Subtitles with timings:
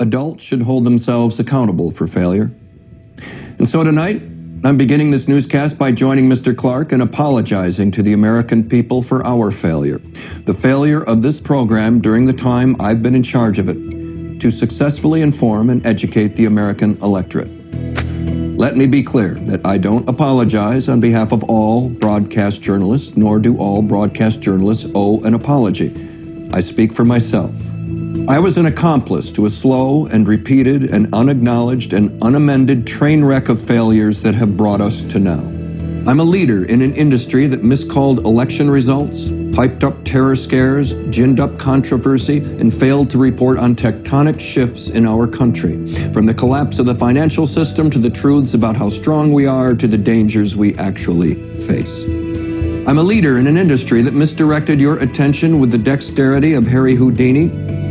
[0.00, 2.50] adults should hold themselves accountable for failure.
[3.58, 4.22] And so tonight,
[4.64, 6.56] I'm beginning this newscast by joining Mr.
[6.56, 9.98] Clark and apologizing to the American people for our failure.
[10.44, 14.50] The failure of this program during the time I've been in charge of it to
[14.50, 17.48] successfully inform and educate the American electorate.
[18.58, 23.38] Let me be clear that I don't apologize on behalf of all broadcast journalists, nor
[23.38, 25.94] do all broadcast journalists owe an apology.
[26.52, 27.54] I speak for myself.
[28.28, 33.48] I was an accomplice to a slow and repeated and unacknowledged and unamended train wreck
[33.48, 35.40] of failures that have brought us to now.
[36.08, 41.40] I'm a leader in an industry that miscalled election results, piped up terror scares, ginned
[41.40, 46.78] up controversy, and failed to report on tectonic shifts in our country, from the collapse
[46.78, 50.54] of the financial system to the truths about how strong we are to the dangers
[50.54, 51.34] we actually
[51.66, 52.04] face.
[52.86, 56.94] I'm a leader in an industry that misdirected your attention with the dexterity of Harry
[56.94, 57.48] Houdini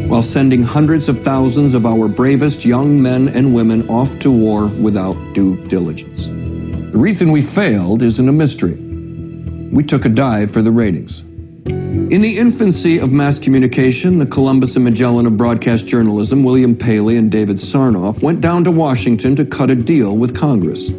[0.09, 4.66] while sending hundreds of thousands of our bravest young men and women off to war
[4.66, 6.25] without due diligence.
[6.25, 8.73] The reason we failed isn't a mystery.
[9.72, 11.22] We took a dive for the ratings.
[11.90, 17.18] In the infancy of mass communication, the Columbus and Magellan of broadcast journalism, William Paley
[17.18, 20.92] and David Sarnoff, went down to Washington to cut a deal with Congress.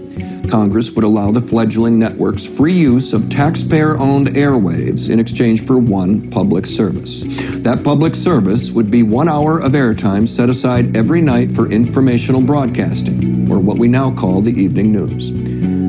[0.50, 5.78] Congress would allow the fledgling networks free use of taxpayer owned airwaves in exchange for
[5.78, 7.22] one public service.
[7.62, 12.40] That public service would be one hour of airtime set aside every night for informational
[12.40, 15.30] broadcasting, or what we now call the evening news.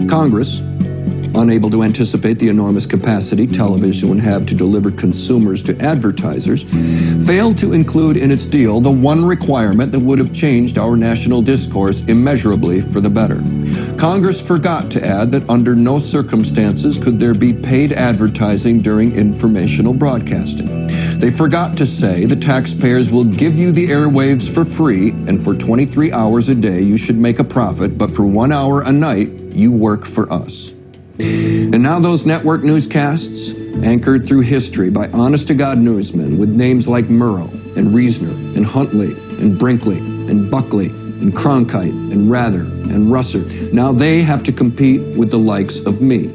[0.08, 0.62] Congress,
[1.36, 6.64] unable to anticipate the enormous capacity television would have to deliver consumers to advertisers,
[7.26, 11.42] failed to include in its deal the one requirement that would have changed our national
[11.42, 13.42] discourse immeasurably for the better.
[13.98, 19.94] Congress forgot to add that under no circumstances could there be paid advertising during informational
[19.94, 20.88] broadcasting.
[21.20, 25.54] They forgot to say the taxpayers will give you the airwaves for free, and for
[25.54, 29.30] 23 hours a day you should make a profit, but for one hour a night
[29.54, 30.74] you work for us.
[31.22, 36.88] And now those network newscasts, anchored through history by honest to God newsmen with names
[36.88, 43.12] like Murrow and Reasoner and Huntley and Brinkley and Buckley and Cronkite and Rather and
[43.12, 46.28] Russert, now they have to compete with the likes of me,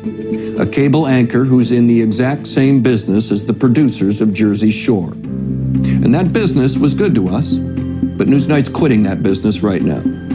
[0.58, 5.12] a cable anchor who's in the exact same business as the producers of Jersey Shore.
[5.12, 10.25] And that business was good to us, but Newsnight's quitting that business right now.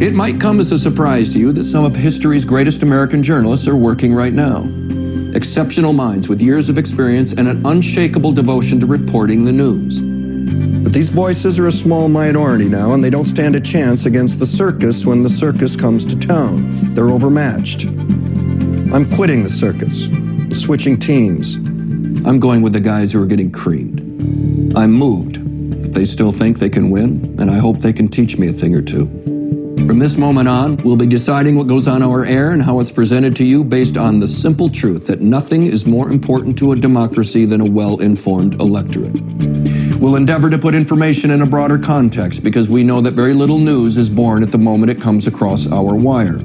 [0.00, 3.66] It might come as a surprise to you that some of history's greatest American journalists
[3.66, 4.62] are working right now.
[5.34, 10.00] Exceptional minds with years of experience and an unshakable devotion to reporting the news.
[10.84, 14.38] But these voices are a small minority now, and they don't stand a chance against
[14.38, 16.94] the circus when the circus comes to town.
[16.94, 17.82] They're overmatched.
[17.86, 20.08] I'm quitting the circus,
[20.56, 21.56] switching teams.
[22.24, 23.98] I'm going with the guys who are getting creamed.
[24.76, 25.42] I'm moved,
[25.82, 28.52] but they still think they can win, and I hope they can teach me a
[28.52, 29.10] thing or two.
[29.88, 32.92] From this moment on, we'll be deciding what goes on our air and how it's
[32.92, 36.76] presented to you based on the simple truth that nothing is more important to a
[36.76, 39.14] democracy than a well informed electorate.
[39.98, 43.58] We'll endeavor to put information in a broader context because we know that very little
[43.58, 46.44] news is born at the moment it comes across our wire.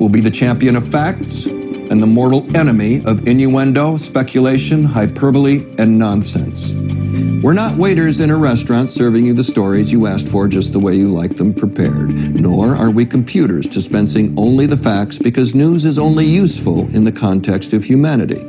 [0.00, 6.00] We'll be the champion of facts and the mortal enemy of innuendo, speculation, hyperbole, and
[6.00, 6.74] nonsense.
[7.42, 10.78] We're not waiters in a restaurant serving you the stories you asked for just the
[10.78, 15.84] way you like them prepared, nor are we computers dispensing only the facts because news
[15.84, 18.40] is only useful in the context of humanity.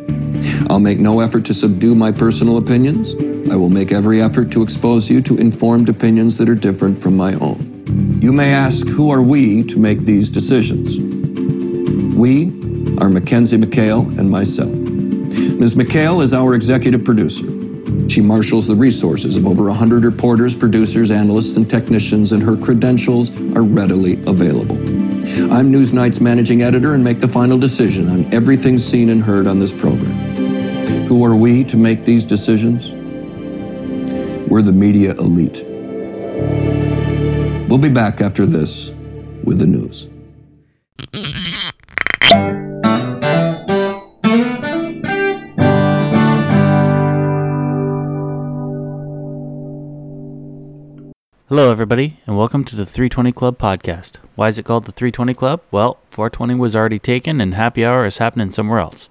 [0.70, 3.16] I'll make no effort to subdue my personal opinions.
[3.52, 7.18] I will make every effort to expose you to informed opinions that are different from
[7.18, 8.20] my own.
[8.22, 11.00] You may ask, who are we to make these decisions?
[12.16, 12.50] We
[13.00, 14.70] are Mackenzie McHale and myself.
[14.70, 15.74] Ms.
[15.74, 17.63] McHale is our executive producer.
[18.14, 23.32] She marshals the resources of over 100 reporters, producers, analysts, and technicians, and her credentials
[23.56, 24.78] are readily available.
[25.52, 29.58] I'm Newsnight's managing editor and make the final decision on everything seen and heard on
[29.58, 31.08] this program.
[31.08, 32.92] Who are we to make these decisions?
[34.48, 35.66] We're the media elite.
[37.68, 38.94] We'll be back after this
[39.44, 40.08] with the news.
[51.54, 54.16] Hello, everybody, and welcome to the 320 Club podcast.
[54.34, 55.62] Why is it called the 320 Club?
[55.70, 59.08] Well, 420 was already taken, and happy hour is happening somewhere else.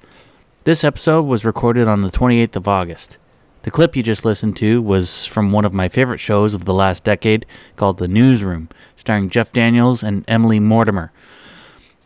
[0.65, 3.17] This episode was recorded on the 28th of August.
[3.63, 6.75] The clip you just listened to was from one of my favorite shows of the
[6.75, 7.47] last decade
[7.77, 11.13] called The Newsroom, starring Jeff Daniels and Emily Mortimer.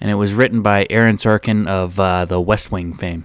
[0.03, 3.25] And it was written by Aaron Sorkin of uh, the West Wing fame.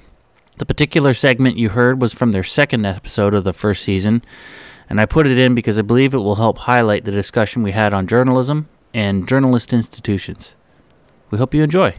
[0.60, 4.24] The particular segment you heard was from their second episode of the first season,
[4.92, 7.72] And I put it in because I believe it will help highlight the discussion we
[7.72, 10.54] had on journalism and journalist institutions.
[11.30, 11.96] We hope you enjoy.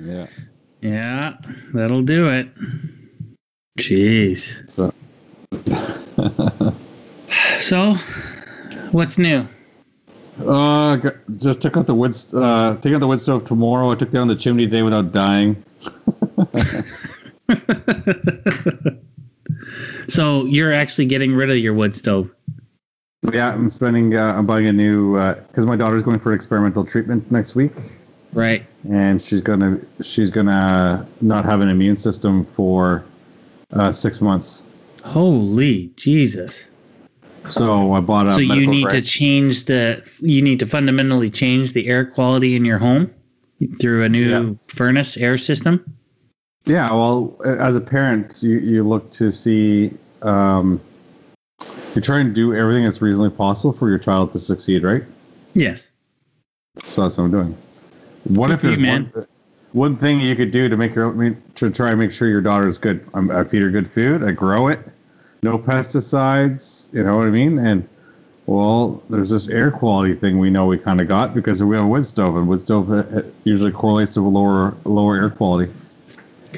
[0.00, 0.26] Yeah.
[0.80, 1.34] Yeah,
[1.74, 2.48] that'll do it.
[3.78, 4.56] Jeez.
[4.70, 4.94] So,
[7.60, 7.92] So,
[8.92, 9.46] what's new?
[10.46, 10.96] uh,
[11.36, 12.14] just took out the wood.
[12.14, 13.90] st- Uh, take out the wood stove tomorrow.
[13.90, 15.62] I took down the chimney today without dying.
[20.08, 22.30] so, you're actually getting rid of your wood stove.
[23.32, 24.14] Yeah, I'm spending.
[24.16, 25.14] Uh, I'm buying a new
[25.48, 27.72] because my daughter's going for experimental treatment next week,
[28.32, 28.64] Right.
[28.88, 33.04] and she's gonna she's gonna not have an immune system for
[33.72, 34.62] uh, six months.
[35.02, 36.70] Holy Jesus.
[37.50, 38.32] So I bought a.
[38.32, 42.64] so you need to change the you need to fundamentally change the air quality in
[42.64, 43.10] your home
[43.80, 44.54] through a new Yeah.
[44.68, 45.84] furnace air system
[46.68, 50.78] Yeah, well, as a parent, you, you look to see, um,
[51.94, 55.02] you try and do everything that's reasonably possible for your child to succeed, right?
[55.54, 55.90] yes
[56.84, 57.56] So that's what I'm doing.
[58.24, 59.26] What Good if for you, there's one,
[59.72, 62.68] one thing you could do to make your to try and make sure your daughter
[62.68, 63.08] is good?
[63.14, 64.80] I'm, I feed her good food, I grow it,
[65.42, 66.92] no pesticides.
[66.92, 67.58] You know what I mean?
[67.58, 67.88] And
[68.44, 71.84] well, there's this air quality thing we know we kind of got because we have
[71.86, 75.30] a wood stove, and wood stove uh, uh, usually correlates to a lower lower air
[75.30, 75.72] quality.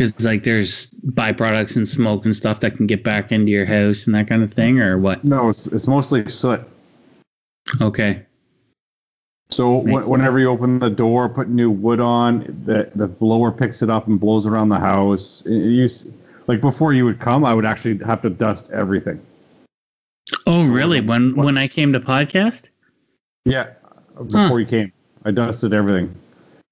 [0.00, 4.06] Because like there's byproducts and smoke and stuff that can get back into your house
[4.06, 5.22] and that kind of thing or what?
[5.24, 6.60] No, it's, it's mostly soot.
[7.82, 8.24] okay.
[9.50, 13.90] So whenever you open the door, put new wood on, the the blower picks it
[13.90, 15.42] up and blows around the house.
[15.44, 16.06] It- it used-
[16.46, 19.20] like before you would come, I would actually have to dust everything.
[20.46, 21.00] oh really?
[21.00, 22.62] When What- when i came to podcast?
[23.44, 23.70] Yeah,
[24.16, 24.92] before you came,
[25.26, 26.14] I dusted everything.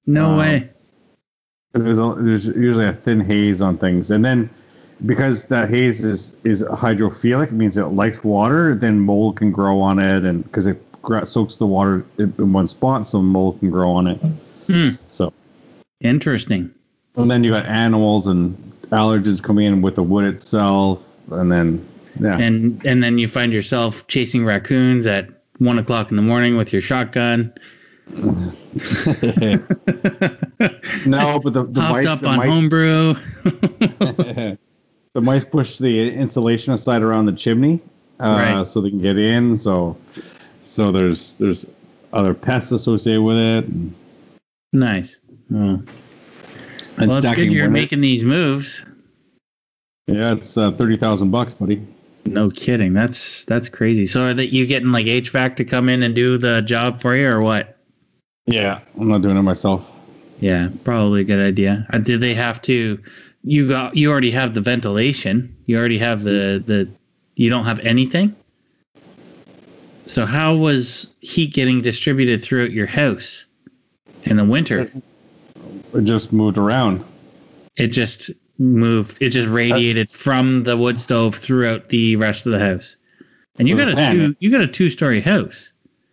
[0.07, 0.71] no Um, way
[1.73, 4.49] There's a, there's usually a thin haze on things, and then
[5.05, 8.75] because that haze is is hydrophilic, it means it likes water.
[8.75, 10.83] Then mold can grow on it, and because it
[11.25, 14.17] soaks the water in in one spot, so mold can grow on it.
[14.67, 14.91] Hmm.
[15.09, 15.33] So
[16.01, 16.73] interesting
[17.17, 18.57] And then you got animals and
[18.91, 21.87] allergens coming in with the wood itself, and then
[22.19, 25.29] yeah, and and then you find yourself chasing raccoons at
[25.59, 27.53] one o'clock in the morning with your shotgun
[31.07, 33.15] no, but the the hopped mice, up the on mice, homebrew
[33.45, 34.59] the
[35.21, 37.81] mice push the insulation aside around the chimney,
[38.21, 38.67] uh, Right.
[38.67, 39.57] so they can get in.
[39.57, 39.97] So
[40.63, 41.67] so there's there's
[42.13, 43.65] other pests associated with it.
[44.73, 45.19] Nice
[45.51, 45.89] and
[46.99, 48.85] well it's good you're making these moves
[50.07, 51.87] Yeah, it's uh, thirty thousand bucks, buddy.
[52.27, 52.93] No kidding.
[52.93, 54.05] That's that's crazy.
[54.05, 57.17] So are that you getting like HVAC to come in and do the job for
[57.17, 57.78] you or what?
[58.49, 59.85] Yeah, I'm not doing it myself.
[60.41, 61.87] Yeah, probably a good idea.
[61.93, 62.99] Uh, did they have to
[63.45, 65.55] you got you already have the ventilation.
[65.67, 66.89] You already have the the
[67.35, 68.35] you don't have anything?
[70.07, 73.45] So how was heat getting distributed throughout your house
[74.25, 74.91] in the winter?
[75.95, 77.05] It just moved around.
[77.77, 82.59] It just moved it just radiated from the wood stove throughout the rest of the
[82.59, 82.97] house.
[83.59, 85.71] And you got a two you got a two story house.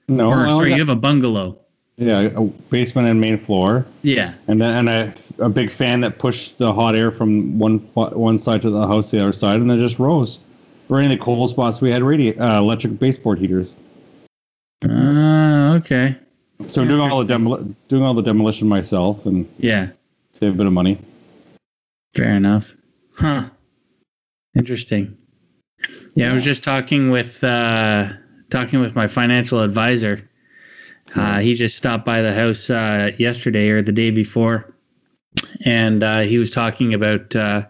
[0.08, 1.60] No, or sorry, got- you have a bungalow.
[1.98, 3.86] Yeah, a basement and main floor.
[4.02, 4.34] Yeah.
[4.48, 5.14] And then and a,
[5.46, 9.10] a big fan that pushed the hot air from one one side to the house
[9.12, 10.40] to the other side, and then just rose.
[10.88, 13.76] For any of the cold spots, we had radi- uh, electric baseboard heaters.
[14.84, 16.16] Uh, okay.
[16.68, 19.90] So doing all the demol- doing all the demolition myself and Yeah.
[20.34, 21.00] save a bit of money.
[22.14, 22.76] Fair enough.
[23.16, 23.46] Huh.
[24.56, 25.18] Interesting.
[26.16, 28.14] Yeah, I was just talking with uh,
[28.50, 30.30] talking with my financial advisor.
[31.14, 34.74] Uh, he just stopped by the house uh, yesterday or the day before,
[35.64, 37.64] and uh, he was talking about uh,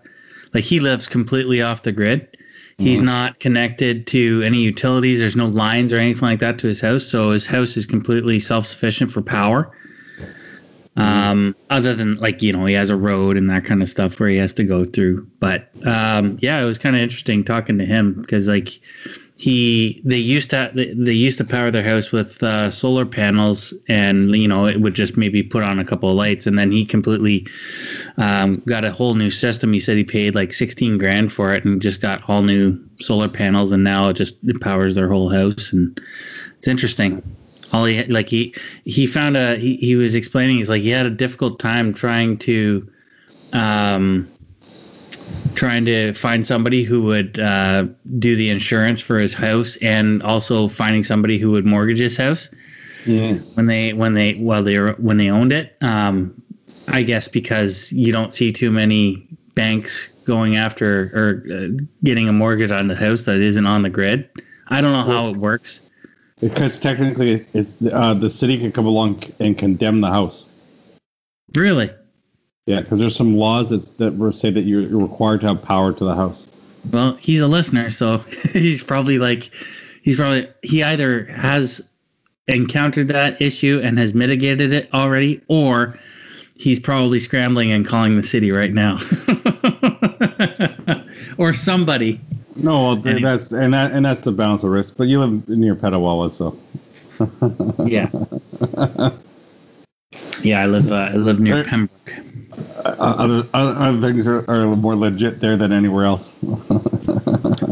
[0.53, 2.37] like he lives completely off the grid.
[2.77, 5.21] He's not connected to any utilities.
[5.21, 8.39] There's no lines or anything like that to his house, so his house is completely
[8.39, 9.71] self sufficient for power.
[10.97, 14.19] Um, other than like you know he has a road and that kind of stuff
[14.19, 15.25] where he has to go through.
[15.39, 18.81] But um, yeah, it was kind of interesting talking to him because like
[19.37, 24.33] he they used to they, used to power their house with uh, solar panels and
[24.33, 26.47] you know it would just maybe put on a couple of lights.
[26.47, 27.45] And then he completely
[28.17, 29.73] um, got a whole new system.
[29.73, 33.27] He said he paid like sixteen grand for it and just got all new solar
[33.27, 33.73] panels.
[33.73, 35.73] And now it just it powers their whole house.
[35.73, 35.99] And
[36.57, 37.21] it's interesting.
[37.73, 41.05] All he like he he found a he, he was explaining he's like he had
[41.05, 42.89] a difficult time trying to
[43.51, 44.29] um
[45.55, 47.85] trying to find somebody who would uh
[48.19, 52.49] do the insurance for his house and also finding somebody who would mortgage his house
[53.05, 53.33] Yeah.
[53.55, 56.41] when they when they well they were when they owned it um
[56.87, 61.67] i guess because you don't see too many banks going after or uh,
[62.03, 64.29] getting a mortgage on the house that isn't on the grid
[64.67, 65.79] I don't know how it works.
[66.41, 70.43] Because technically, it's uh, the city can come along and condemn the house.
[71.53, 71.91] Really?
[72.65, 75.93] Yeah, because there's some laws that's, that say that you're you're required to have power
[75.93, 76.47] to the house.
[76.91, 78.17] Well, he's a listener, so
[78.53, 79.51] he's probably like,
[80.01, 81.81] he's probably he either has
[82.47, 85.99] encountered that issue and has mitigated it already, or
[86.55, 88.97] he's probably scrambling and calling the city right now,
[91.37, 92.19] or somebody.
[92.55, 93.21] No, well, Anyway.
[93.21, 94.95] that's and that and that's the balance of risk.
[94.97, 96.57] But you live near Petawawa, so
[97.85, 98.09] Yeah.
[100.43, 100.91] Yeah, I live.
[100.91, 101.65] Uh, I live near Right.
[101.67, 102.13] Pembroke.
[102.85, 106.35] uh, other, other things are, are more legit there than anywhere else.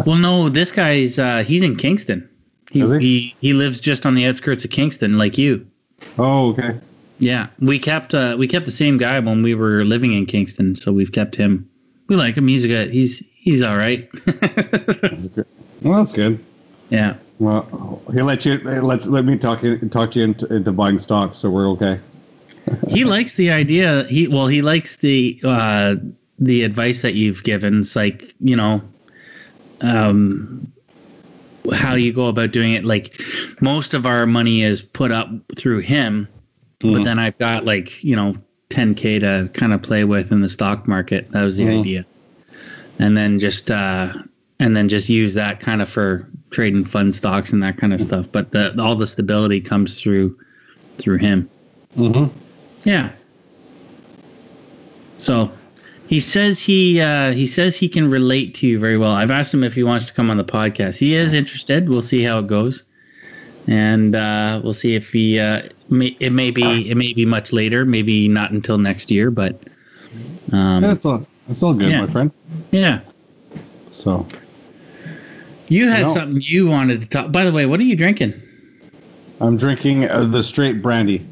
[0.05, 2.27] Well, no, this guy's uh, he's in Kingston.
[2.71, 3.00] He, he?
[3.00, 5.65] he he lives just on the outskirts of Kingston, like you.
[6.17, 6.77] oh, okay.
[7.19, 10.75] Yeah, we kept uh, we kept the same guy when we were living in Kingston,
[10.75, 11.69] so we've kept him.
[12.07, 12.47] We like him.
[12.50, 12.91] He's good.
[12.91, 14.09] He's he's all right.
[14.25, 15.45] That's good.
[15.81, 16.43] Well, that's good.
[16.89, 17.15] yeah.
[17.39, 21.50] Well, he let you let let me talk talk you into, into buying stocks, so
[21.50, 22.00] we're okay.
[22.88, 24.05] He likes the idea.
[24.05, 25.96] He well, he likes the uh,
[26.39, 27.82] the advice that you've given.
[27.82, 28.82] It's like you know,
[29.82, 30.72] um,
[31.72, 32.84] how you go about doing it.
[32.86, 33.22] Like
[33.62, 36.27] most of our money is put up through him,
[36.79, 37.03] but Mhm.
[37.03, 38.38] then I've got like you know
[38.70, 41.32] 10k to kind of play with in the stock market.
[41.32, 41.79] That was the Mhm.
[41.82, 42.05] idea,
[43.00, 44.13] and then just uh,
[44.60, 48.00] and then just use that kind of for trading fund stocks and that kind of
[48.01, 48.27] stuff.
[48.32, 50.38] But the all the stability comes through
[50.98, 51.50] through him.
[51.98, 52.39] Mm-hmm.
[52.84, 53.12] Yeah.
[55.18, 55.52] So
[56.08, 59.12] he says he uh, he says he can relate to you very well.
[59.12, 60.98] I've asked him if he wants to come on the podcast.
[60.98, 61.88] He is interested.
[61.90, 62.84] We'll see how it goes,
[63.68, 65.40] and uh, we'll see if he.
[65.40, 67.86] Uh, may, it may be it may be much later.
[67.86, 69.32] Maybe not until next year.
[69.32, 69.62] But
[70.52, 71.25] um, That's all.
[71.48, 72.06] That's all good, Yeah.
[72.06, 72.32] my friend.
[72.72, 73.02] yeah,
[73.92, 74.25] So
[75.68, 76.13] you had No.
[76.13, 77.32] something you wanted to talk.
[77.32, 78.34] By the way, what are you drinking?
[79.42, 81.25] I'm drinking uh, the straight brandy.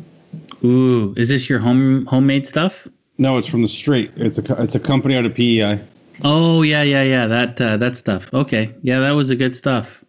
[0.63, 2.87] Ooh, is this your home homemade stuff?
[3.17, 4.11] No, it's from the street.
[4.15, 5.79] It's a it's a company out of PEI.
[6.23, 7.27] Oh yeah, yeah, yeah.
[7.27, 8.33] That uh, that stuff.
[8.33, 10.03] Okay, yeah, that was the good stuff.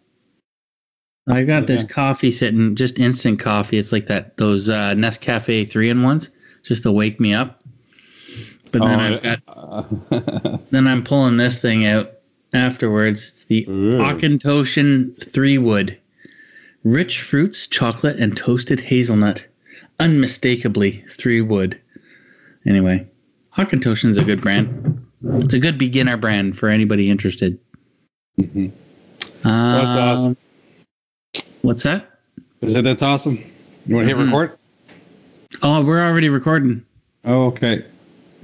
[1.27, 1.93] I got this Okay.
[1.93, 3.77] coffee sitting, just instant coffee.
[3.77, 6.29] It's like that those uh, Nescafe three in ones,
[6.63, 7.61] just to wake me up.
[8.71, 12.11] But then I've got uh, then I'm pulling this thing out
[12.53, 13.29] afterwards.
[13.29, 13.99] It's the Ooh.
[13.99, 15.97] Auchentoshan three wood,
[16.83, 19.45] rich fruits, chocolate, and toasted hazelnut,
[19.99, 21.79] unmistakably three wood.
[22.65, 23.07] Anyway,
[23.57, 25.05] Auchentoshan's a good brand.
[25.25, 27.59] It's a good beginner brand for anybody interested.
[28.39, 28.71] Mhm.
[29.43, 30.37] That's Um, awesome.
[31.61, 32.09] What's that?
[32.61, 33.39] Is it that's awesome?
[33.85, 34.27] You want to hit Mhm.
[34.27, 34.57] record?
[35.61, 36.83] Oh, we're already recording.
[37.25, 37.83] Oh, okay.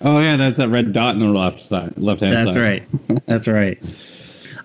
[0.00, 2.46] oh yeah, that's that red dot in the left side, left hand side.
[2.46, 2.82] That's right.
[3.26, 3.78] That's right.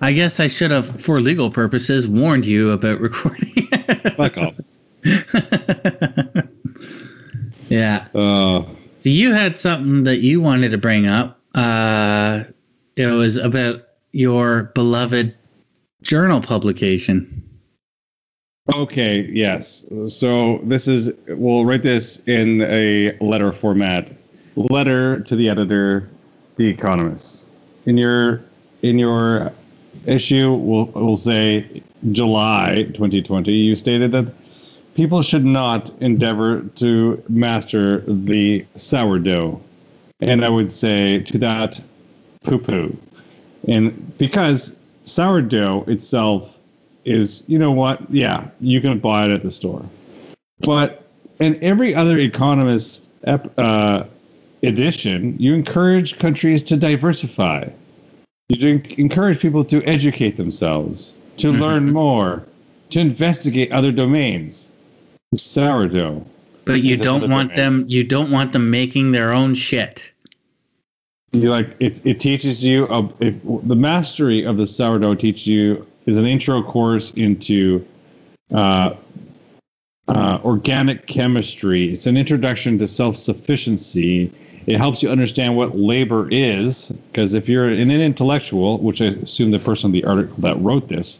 [0.01, 3.67] I guess I should have, for legal purposes, warned you about recording.
[4.15, 4.55] Fuck off.
[7.69, 8.05] yeah.
[8.13, 8.63] Uh,
[9.03, 11.39] So you had something that you wanted to bring up.
[11.55, 12.43] Uh,
[12.95, 15.35] it was about your beloved
[16.01, 17.43] journal publication.
[18.75, 19.21] okay.
[19.31, 19.83] Yes.
[20.07, 24.11] So this is we'll write this in a letter format.
[24.55, 26.09] Letter to the editor,
[26.57, 27.45] The Economist.
[27.85, 28.41] In your
[28.81, 29.51] in your
[30.05, 33.51] issue, we'll we'll say July 2020.
[33.51, 34.33] You stated that
[34.95, 39.61] people should not endeavor to master the sourdough.
[40.19, 41.79] And I would say to that,
[42.43, 42.97] poo poo.
[43.67, 46.53] And because sourdough itself
[47.05, 48.11] is, you know what?
[48.11, 49.85] Yeah, you can buy it at the store.
[50.59, 51.07] But
[51.39, 54.03] in every other economist ep- uh,
[54.61, 57.69] edition, you encourage countries to diversify.
[58.49, 61.59] You encourage people to educate themselves, to Mhm.
[61.59, 62.43] learn more,
[62.89, 64.67] to investigate other domains.
[65.35, 66.25] Sourdough.
[66.65, 67.55] But you don't want domain?
[67.55, 70.01] them you don't want them making their own shit.
[71.31, 72.01] You like it.
[72.03, 75.15] It teaches you uh, if, the mastery of the sourdough.
[75.15, 77.85] Teaches you is an intro course into
[78.51, 78.95] uh,
[80.07, 81.93] uh, organic chemistry.
[81.93, 84.31] It's an introduction to self sufficiency.
[84.69, 89.49] It helps you understand what labor is, because if you're an intellectual, which I assume
[89.49, 91.19] the person in the article that wrote this,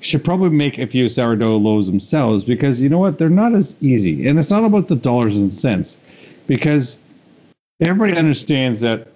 [0.00, 3.20] should probably make a few sourdough loaves themselves, because you know what?
[3.20, 5.96] They're not as easy, and it's not about the dollars and cents,
[6.48, 6.96] because
[7.80, 9.06] everybody understands that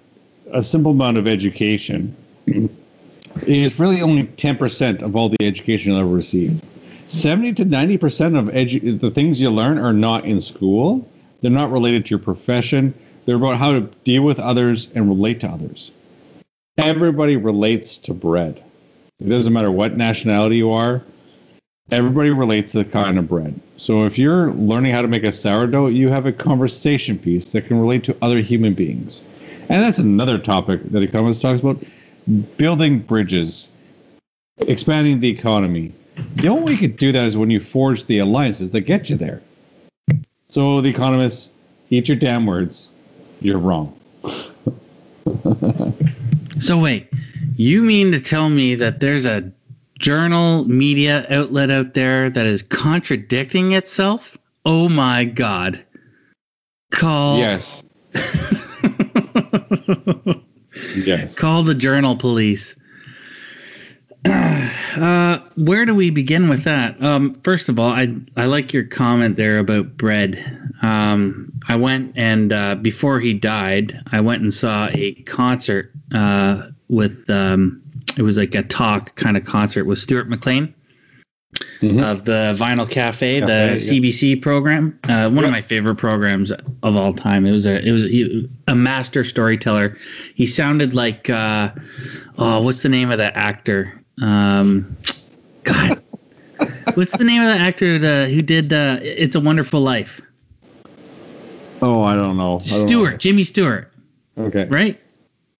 [0.53, 2.15] a simple amount of education
[3.41, 6.61] is really only 10% of all the education you'll ever receive.
[7.07, 11.05] 70 to 90% of edu- the things you learn are not in school.
[11.41, 12.93] They're not related to your profession.
[13.27, 15.91] They're about how to deal with others and relate to others.
[16.77, 18.63] Everybody relates to bread.
[19.19, 21.03] It doesn't matter what nationality you are.
[21.91, 23.59] Everybody relates to the kind of bread.
[23.75, 27.67] So if you're learning how to make a sourdough, you have a conversation piece that
[27.67, 29.21] can relate to other human beings.
[29.67, 31.83] And that's another topic that economists talks about
[32.55, 33.67] building bridges,
[34.57, 35.91] expanding the economy.
[36.35, 39.09] The only way you can do that is when you forge the alliances that get
[39.09, 39.41] you there.
[40.47, 41.49] So the economists,
[41.89, 42.87] eat your damn words.
[43.41, 43.97] You're wrong.
[46.59, 47.09] So wait,
[47.55, 49.51] you mean to tell me that there's a
[49.99, 54.37] journal media outlet out there that is contradicting itself?
[54.65, 55.83] Oh my god.
[56.91, 57.83] Call Yes.
[60.95, 61.35] yes.
[61.35, 62.75] Call the journal police.
[64.31, 67.01] Uh, where do we begin with that?
[67.03, 70.71] Um, first of all, I I like your comment there about bread.
[70.81, 76.69] Um, I went and uh, before he died, I went and saw a concert uh,
[76.89, 77.81] with um,
[78.17, 80.73] it was like a talk kind of concert with Stuart McLean
[81.81, 82.03] Mhm.
[82.03, 83.75] of the Vinyl Cafe, the Cafe, yeah.
[83.75, 84.97] CBC program.
[85.07, 87.45] Uh, one of my favorite programs of all time.
[87.45, 89.97] It was a it was a, a master storyteller.
[90.35, 91.71] He sounded like uh,
[92.37, 93.93] oh, what's the name of that actor?
[94.21, 94.97] Um,
[95.63, 96.01] God,
[96.95, 100.21] what's the name of the actor that, who did uh, It's a Wonderful Life?
[101.81, 102.55] Oh, I don't know.
[102.55, 103.91] I don't Stewart, Jimmy Stewart.
[104.37, 104.65] Okay.
[104.65, 104.99] right?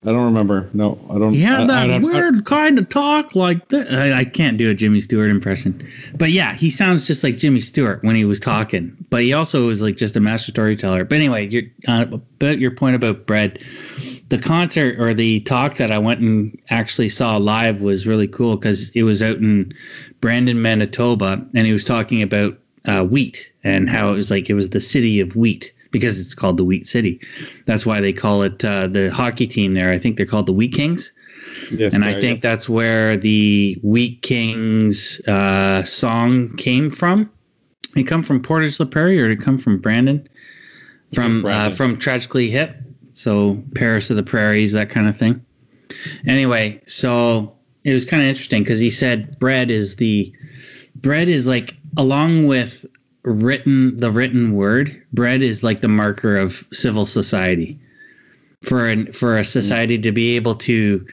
[0.03, 0.69] I don't remember.
[0.73, 1.33] No, I don't.
[1.33, 3.91] He had I- that have- weird kind of talk like that.
[3.91, 7.59] I, I can't do a Jimmy Stewart impression, but yeah, he sounds just like Jimmy
[7.59, 8.95] Stewart when he was talking.
[9.09, 11.03] But he also was like just a master storyteller.
[11.03, 13.59] But anyway, you're, uh, about your point about bread,
[14.29, 18.55] the concert or the talk that I went and actually saw live was really cool
[18.55, 19.73] because it was out in
[20.21, 24.53] Brandon, Manitoba, and he was talking about uh, wheat and how it was like it
[24.53, 27.19] was the city of wheat because it's called the Wheat City.
[27.65, 29.91] That's why they call it uh, the hockey team there.
[29.91, 31.11] I think they're called the Wheat Kings,
[31.71, 37.29] Yes, and I think that's where the Wheat Kings uh, song came from.
[37.95, 40.27] It come from Portage La Prairie, or it come from Brandon?
[41.13, 42.75] From uh, from Tragically Hip,
[43.13, 45.43] so Paris of the Prairies, that kind of thing.
[46.27, 50.33] Anyway, so it was kind of interesting because he said bread is the
[50.95, 52.85] bread is like along with
[53.27, 57.79] written the written word bread is like the marker of civil society.
[58.63, 61.05] For an for a society to be able to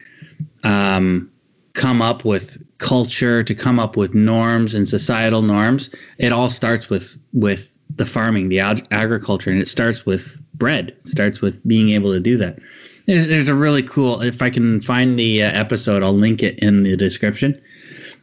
[0.63, 1.31] um,
[1.75, 6.91] come up with culture to come up with norms and societal norms it all starts
[6.91, 10.89] with with the farming the ag- agriculture and it starts with bread.
[10.89, 12.59] It starts with being able to do that.
[13.07, 16.59] There's, there's a really cool if i can find the uh, episode i'll link it
[16.61, 17.61] in the description.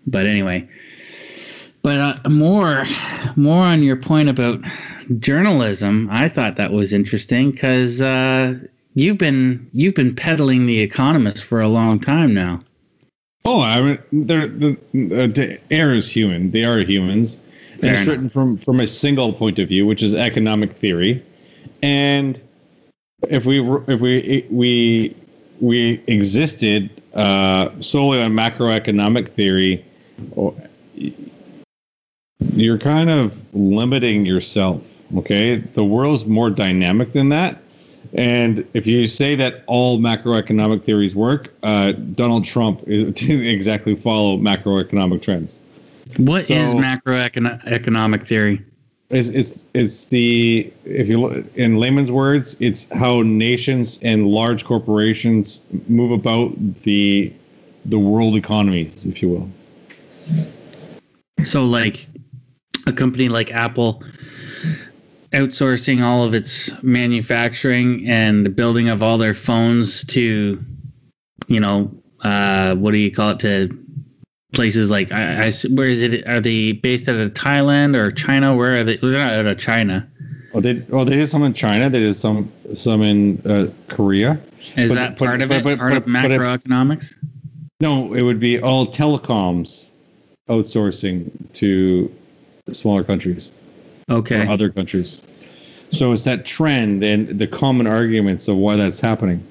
[0.08, 0.67] But anyway
[1.84, 2.86] but uh, more
[3.36, 4.60] more on your point about
[5.20, 8.54] journalism i thought that was interesting because uh,
[8.94, 12.62] you've been you've been peddling the economist for a long time now
[13.44, 16.52] Oh, I mean, they're, the uh, the air is human.
[16.52, 17.38] They are humans,
[17.82, 18.08] and it's enough.
[18.08, 21.24] written from from a single point of view, which is economic theory.
[21.82, 22.39] And
[23.30, 25.15] if we if we we
[25.60, 29.84] we existed uh, solely on macroeconomic theory,
[30.36, 30.54] or-
[32.54, 34.82] you're kind of limiting yourself.
[35.17, 37.58] Okay, the world's more dynamic than that.
[38.13, 43.95] And if you say that all macroeconomic theories work, uh, Donald Trump is, didn't exactly
[43.95, 45.58] follow macroeconomic trends.
[46.17, 48.62] What is So- macroeconomic theory
[49.10, 54.65] It's, it's, it's the, if you look in layman's words, it's how nations and large
[54.65, 57.32] corporations move about the,
[57.86, 59.49] the world economies, if you will.
[61.45, 62.08] so like
[62.88, 64.04] a company like apple
[65.34, 70.63] outsourcing all of its manufacturing and the building of all their phones to
[71.48, 71.91] you know
[72.22, 73.78] uh what do you call it to
[74.54, 78.56] places like I, I where is it are they based out of thailand or china
[78.56, 80.08] where are they they're not out of china
[80.54, 81.89] Oh, they, oh, they did some in China.
[81.89, 84.38] They did some, some in uh, Korea.
[84.76, 87.13] is But- that but- part of but- it but- part of but- but if- macroeconomics
[87.80, 89.86] No, it would be all telecoms
[90.50, 92.13] outsourcing to
[92.71, 93.52] smaller countries.
[94.10, 95.21] okay other countries.
[95.91, 99.45] So it's that trend and the common arguments of why that's happening.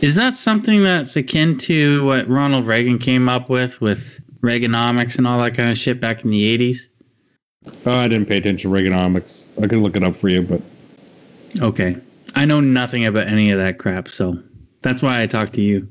[0.00, 5.26] Is that something that's akin to what Ronald Reagan came up with, with Reaganomics and
[5.26, 6.88] all that kind of shit back in the 80s?
[7.86, 9.46] Oh, uh, I didn't pay attention to Reaganomics.
[9.62, 10.60] I could look it up for you, but
[11.60, 11.96] Okay.
[12.34, 14.38] I know nothing about any of that crap, so
[14.80, 15.88] that's why I talked to you.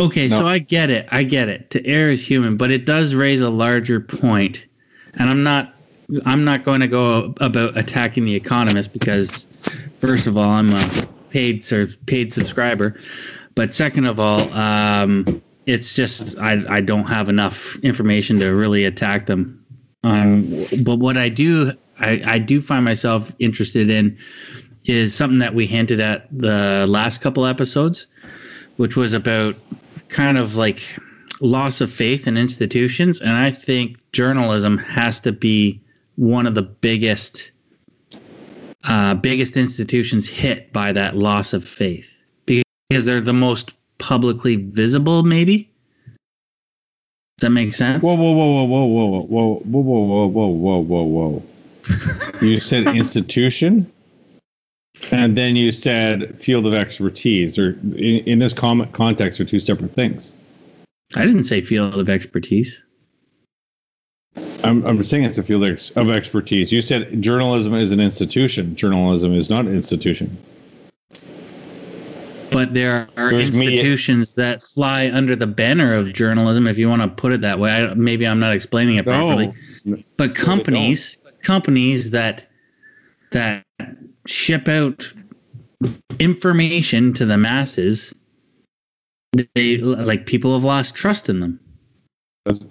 [0.00, 1.08] Okay, so I get it.
[1.10, 1.70] I get it.
[1.70, 4.64] To err is human, but it does raise a larger point.
[5.14, 5.74] And I'm not
[6.24, 9.46] I'm not going to go about attacking the economist because
[9.96, 12.98] first of all, I'm a paid sur- paid subscriber.
[13.54, 18.84] But second of all, um, it's just I I don't have enough information to really
[18.84, 19.64] attack them.
[20.04, 24.18] Um, but what I do I, I do find myself interested in
[24.84, 28.06] is something that we hinted at the last couple episodes,
[28.76, 29.56] which was about
[30.08, 30.82] kind of like
[31.40, 35.82] loss of faith in institutions, and I think journalism has to be
[36.16, 37.52] one of the biggest
[38.84, 42.08] uh, biggest institutions hit by that loss of faith
[42.46, 45.70] because they're the most publicly visible, maybe.
[47.38, 48.02] Does that make sense?
[48.02, 51.42] Whoa, whoa, whoa, whoa, whoa, whoa, whoa, whoa, whoa, whoa, whoa, whoa, whoa.
[52.46, 53.92] you said institution,
[55.10, 59.60] and then you said field of expertise, or in, in this com- context, are two
[59.60, 60.32] separate things.
[61.14, 62.82] I didn't say field of expertise.
[64.64, 66.72] I'm, I'm saying it's a field of expertise.
[66.72, 68.76] You said journalism is an institution.
[68.76, 70.36] Journalism is not an institution.
[72.50, 76.88] But there are There's media- institutions that fly under the banner of journalism, if you
[76.88, 77.70] want to put it that way.
[77.70, 79.52] I, maybe I'm not explaining it properly.
[79.84, 79.98] No.
[80.16, 82.46] But companies, companies that
[83.30, 83.64] that
[84.28, 85.12] ship out
[86.18, 88.14] information to the masses,
[89.54, 91.60] they like people have lost trust in them.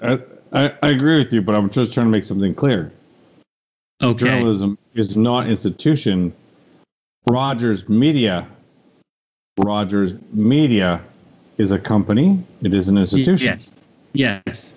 [0.02, 0.20] I,
[0.54, 2.92] I, I agree with you, but I'm just trying to make something clear.
[4.02, 4.26] Okay.
[4.26, 6.34] Journalism is not institution.
[7.30, 8.48] Rogers Media,
[9.58, 11.02] Rogers Media
[11.58, 12.44] is a company.
[12.62, 13.48] It is an institution.
[13.48, 13.74] Yes.
[14.14, 14.74] Yes.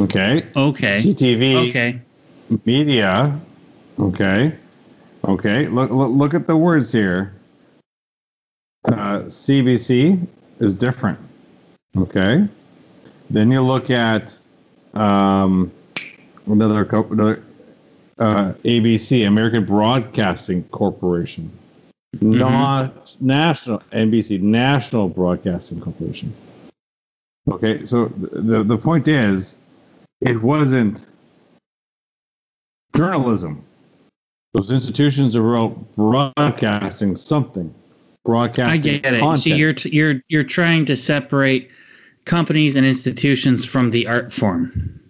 [0.00, 0.46] Okay.
[0.54, 1.00] Okay.
[1.02, 2.00] CTV Okay.
[2.64, 3.38] Media.
[3.98, 4.52] Okay.
[5.28, 5.68] Okay.
[5.68, 7.34] Look, look look at the words here.
[8.84, 10.26] Uh, CBC
[10.60, 11.18] is different.
[11.96, 12.48] Okay.
[13.30, 14.36] Then you look at
[14.94, 15.70] um,
[16.46, 17.42] another another
[18.18, 21.50] uh, ABC, American Broadcasting Corporation,
[22.20, 26.34] not national NBC, National Broadcasting Corporation.
[27.50, 29.56] Okay, so the the point is,
[30.20, 31.06] it wasn't
[32.96, 33.64] journalism.
[34.54, 37.74] Those institutions are broadcasting something,
[38.24, 38.94] broadcasting.
[38.94, 39.20] I get it.
[39.20, 39.38] Content.
[39.42, 41.70] See, you're t- you're you're trying to separate
[42.24, 45.00] companies and institutions from the art form.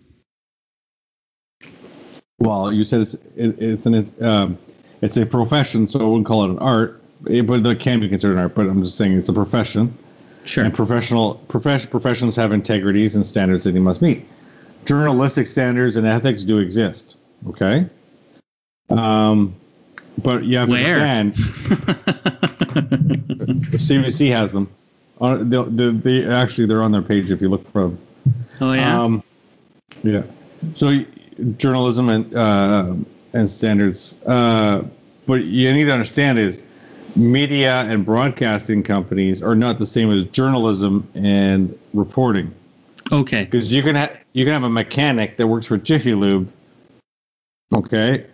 [2.40, 4.59] Well, you said it's it, it's an um,
[5.03, 8.09] it's a profession, so I wouldn't call it an art, eh, but it can be
[8.09, 8.55] considered an art.
[8.57, 9.96] But I'm just saying it's a profession,
[10.44, 10.64] Sure.
[10.64, 14.27] and professional profession professions have integrities and standards that they must meet.
[14.85, 17.16] Journalistic standards and ethics do exist.
[17.48, 17.87] Okay.
[18.90, 19.55] Um,
[20.22, 21.01] but you have to Where?
[21.01, 21.35] understand
[23.72, 24.68] CBC has them.
[25.20, 27.98] On the, the, they actually they're on their page if you look for them.
[28.61, 29.03] oh yeah.
[29.03, 29.22] Um,
[30.03, 30.22] yeah.
[30.74, 31.05] So
[31.57, 32.94] journalism and uh,
[33.33, 34.83] and standards, uh,
[35.27, 36.62] but you need to understand is
[37.16, 42.55] media and broadcasting companies are not the same as journalism and reporting
[43.11, 43.44] okay.
[43.44, 46.51] because you can have you can have a mechanic that works for Jiffy Lube,
[47.74, 48.27] okay,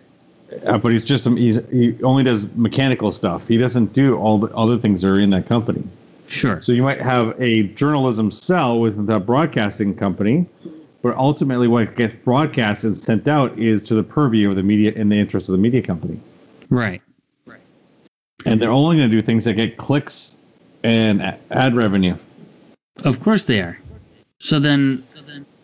[0.65, 3.47] uh, but he's just he's, he only does mechanical stuff.
[3.47, 5.83] He doesn't do all the other things that are in that company.
[6.27, 6.61] Sure.
[6.61, 10.47] So you might have a journalism cell within the broadcasting company,
[11.01, 14.91] but ultimately what gets broadcast and sent out is to the purview of the media
[14.91, 16.19] in the interest of the media company.
[16.69, 17.01] Right.
[17.45, 17.61] Right.
[18.45, 20.35] And they're only going to do things that get clicks
[20.83, 22.15] and ad revenue.
[23.03, 23.77] Of course they are.
[24.39, 25.03] So then,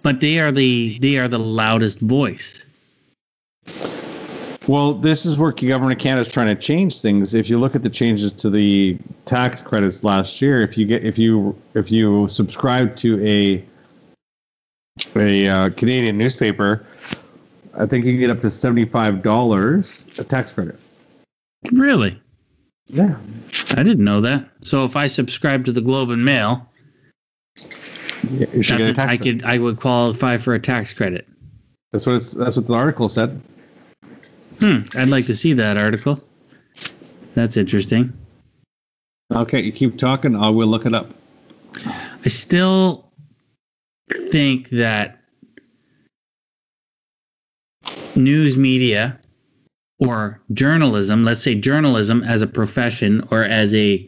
[0.04, 2.62] but they are the they are the loudest voice.
[4.72, 7.34] Well, this is where the government of Canada is trying to change things.
[7.34, 11.04] If you look at the changes to the tax credits last year, if you get
[11.04, 13.66] if you if you subscribe to a
[15.18, 16.86] a uh, Canadian newspaper,
[17.78, 20.80] I think you can get up to seventy five dollars a tax credit.
[21.74, 22.18] Really?
[22.88, 23.18] Yeah.
[23.72, 24.48] I didn't know that.
[24.64, 26.66] So if I subscribe to the Globe and Mail,
[28.38, 29.22] get a I credit.
[29.22, 31.28] could I would qualify for a tax credit.
[31.92, 33.42] That's what it's, that's what the article said.
[34.62, 34.82] Hmm.
[34.96, 36.22] I'd like to see that article.
[37.34, 38.14] That's interesting.
[39.34, 40.36] Okay, you keep talking.
[40.36, 41.10] I will look it up.
[42.24, 43.12] I still
[44.30, 45.20] think that
[48.16, 49.20] news media
[49.98, 54.08] or journalism, let's say journalism as a profession or as a,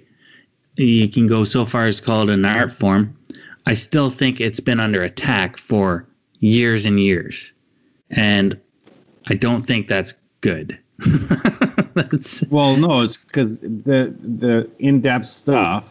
[0.76, 3.18] you can go so far as to call it an art form,
[3.66, 6.08] I still think it's been under attack for
[6.42, 7.54] years and years.
[8.12, 8.60] And
[9.26, 10.77] I don't think that's good.
[10.99, 15.86] that's, Well, no, it's because the the in depth stuff.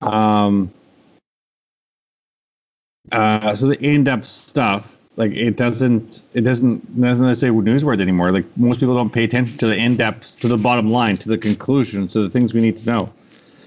[0.00, 0.72] Um.
[3.10, 8.32] Uh, so the in depth stuff, like it doesn't, it doesn't doesn't say newswords anymore.
[8.32, 11.28] Like most people don't pay attention to the in depth, to the bottom line, to
[11.28, 13.12] the conclusion, to the things we need to know.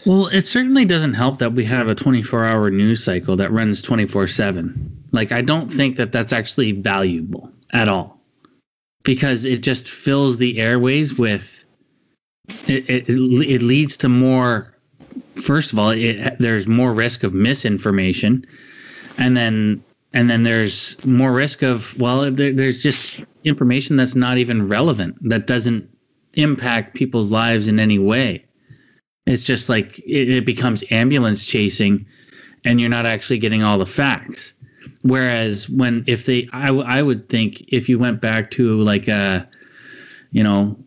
[0.05, 3.81] Well, it certainly doesn't help that we have a 24 hour news cycle that runs
[3.81, 5.03] 24 7.
[5.11, 8.14] Like, I don't think that that's actually valuable at all
[9.05, 11.63] because it just fills the airways with
[12.67, 14.75] it, it, it leads to more
[15.41, 18.45] first of all it, there's more risk of misinformation.
[19.17, 24.37] And then and then there's more risk of well there, there's just information that's not
[24.37, 25.89] even relevant that doesn't
[26.33, 28.45] impact people's lives in any way.
[29.25, 32.07] It's just like it, it becomes ambulance chasing
[32.65, 34.53] and you're not actually getting all the facts
[35.05, 39.47] whereas when if they I, I would think if you went back to like a
[40.31, 40.77] you know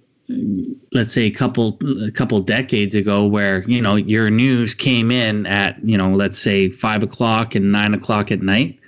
[0.93, 5.47] let's say a couple a couple decades ago where you know your news came in
[5.47, 8.81] at you know let's say five o'clock and nine o'clock at night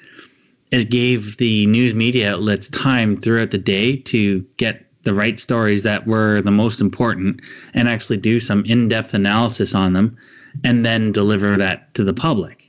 [0.72, 5.84] it gave the news media outlets time throughout the day to get the right stories
[5.84, 7.40] that were the most important
[7.72, 10.16] and actually do some in-depth analysis on them
[10.64, 12.59] and then deliver that to the public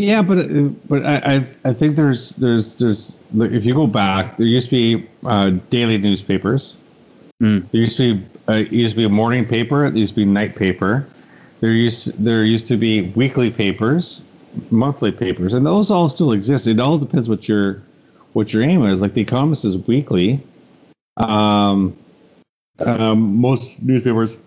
[0.00, 0.38] yeah but
[0.88, 5.08] but i i think there's there's there's if you go back there used to be
[5.24, 6.76] uh, daily newspapers
[7.42, 7.68] mm.
[7.70, 10.24] there used to be uh, used to be a morning paper there used to be
[10.24, 11.06] night paper
[11.60, 14.22] there used there used to be weekly papers
[14.70, 17.82] monthly papers and those all still exist it all depends what your
[18.32, 19.00] what your aim is.
[19.00, 20.40] Like the Economist is weekly.
[21.16, 21.96] Um,
[22.78, 24.38] um, most newspapers, uh,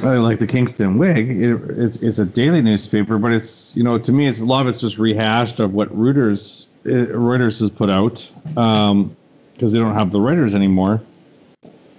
[0.00, 4.12] like the Kingston Whig, it, it's, it's a daily newspaper, but it's you know to
[4.12, 7.90] me it's a lot of it's just rehashed of what Reuters uh, Reuters has put
[7.90, 9.16] out because um,
[9.58, 11.00] they don't have the writers anymore.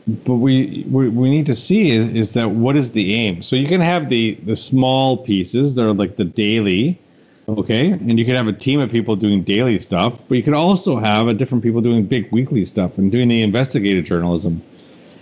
[0.06, 3.42] But we, we we need to see is is that what is the aim?
[3.42, 7.00] So you can have the the small pieces that are like the daily
[7.48, 10.54] Okay, and you can have a team of people doing daily stuff, but you can
[10.54, 14.62] also have a different people doing big weekly stuff and doing the investigative journalism.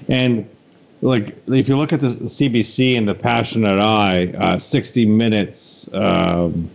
[0.08, 0.48] And
[1.02, 5.92] like if you look at the CBC and the Passionate Eye, uh, 60 Minutes.
[5.94, 6.70] Um,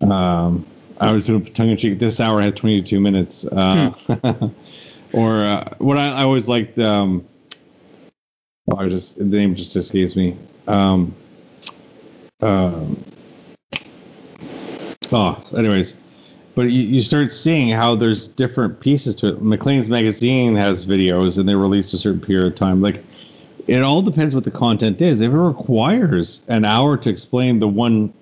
[0.00, 0.66] um,
[1.00, 1.98] I was doing tongue in cheek.
[1.98, 3.44] This hour had 22 minutes.
[3.44, 4.46] Uh, hmm.
[5.12, 6.78] or uh, what I, I always liked.
[6.78, 7.24] Um,
[8.70, 10.36] oh, I just the name just escapes me.
[10.66, 11.14] Um,
[12.40, 13.02] um,
[15.12, 15.94] Oh, anyways,
[16.56, 19.42] but you, you start seeing how there's different pieces to it.
[19.42, 22.80] Maclean's magazine has videos and they release a certain period of time.
[22.80, 23.04] Like
[23.66, 25.20] it all depends what the content is.
[25.20, 28.12] If it requires an hour to explain the one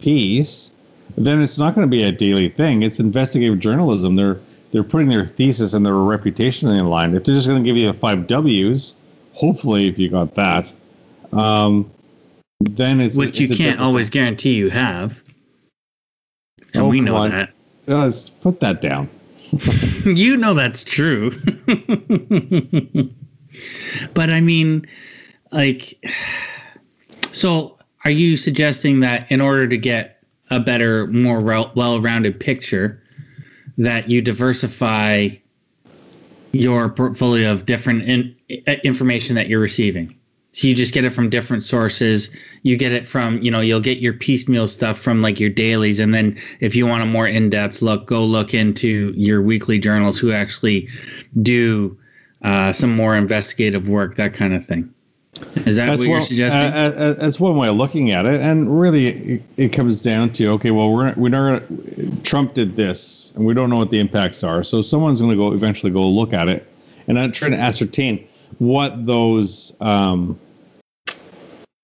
[0.00, 0.72] piece,
[1.16, 2.82] then it's not going to be a daily thing.
[2.82, 4.16] It's investigative journalism.
[4.16, 4.40] They're
[4.72, 7.14] they're putting their thesis and their reputation in line.
[7.14, 8.94] If they're just going to give you the five W's,
[9.34, 10.70] hopefully, if you got that,
[11.32, 11.90] um,
[12.60, 14.22] then it's which it's you can't always thing.
[14.22, 15.14] guarantee you have
[16.74, 17.50] and oh, we know that.
[17.86, 19.08] Let's put that down.
[20.04, 21.30] you know that's true.
[24.14, 24.86] but I mean,
[25.50, 26.02] like,
[27.32, 33.02] so are you suggesting that in order to get a better, more well-rounded picture,
[33.78, 35.30] that you diversify
[36.52, 38.36] your portfolio of different in,
[38.66, 40.18] uh, information that you're receiving?
[40.54, 42.28] So you just get it from different sources.
[42.62, 45.98] You get it from, you know, you'll get your piecemeal stuff from like your dailies.
[45.98, 49.78] And then if you want a more in depth look, go look into your weekly
[49.78, 50.88] journals who actually
[51.40, 51.98] do
[52.42, 54.92] uh, some more investigative work, that kind of thing.
[55.66, 56.60] Is that that's what you're suggesting?
[56.60, 58.40] Uh, uh, that's one way of looking at it.
[58.40, 61.62] And really, it, it comes down to okay, well, we're, we're not
[62.22, 64.62] Trump did this, and we don't know what the impacts are.
[64.62, 66.68] So someone's going to go eventually go look at it
[67.06, 68.26] and I'm trying to ascertain
[68.58, 70.38] what those um,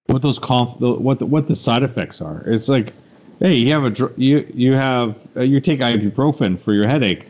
[0.07, 2.43] what those conf- what the, what the side effects are.
[2.47, 2.93] It's like,
[3.41, 7.28] hey, you have a you you have uh, you take ibuprofen for your headache.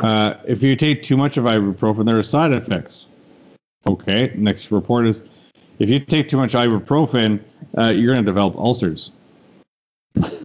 [0.00, 3.06] Uh, if you take too much of ibuprofen, there are side effects.
[3.86, 5.22] Okay, next report is
[5.78, 7.40] if you take too much ibuprofen,
[7.76, 9.10] uh, you're going to develop ulcers.
[10.16, 10.38] right?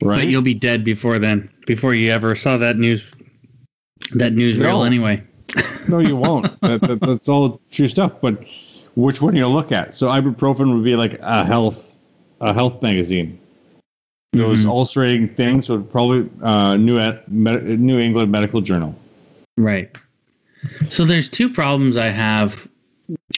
[0.00, 3.10] But you'll be dead before then, before you ever saw that news
[4.14, 4.82] that newsreel no.
[4.84, 5.22] anyway.
[5.88, 6.46] no, you won't.
[6.60, 8.20] That, that, that's all true stuff.
[8.20, 8.44] But
[8.94, 9.94] which one you look at?
[9.94, 11.84] So ibuprofen would be like a health,
[12.40, 13.38] a health magazine.
[14.32, 14.70] Those mm-hmm.
[14.70, 18.94] ulcerating things would probably uh, New New England Medical Journal.
[19.58, 19.94] Right.
[20.90, 22.66] So there's two problems I have.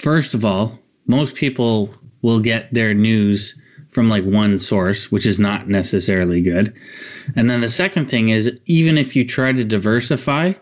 [0.00, 3.56] First of all, most people will get their news
[3.90, 6.74] from like one source, which is not necessarily good.
[7.36, 10.52] And then the second thing is even if you try to diversify,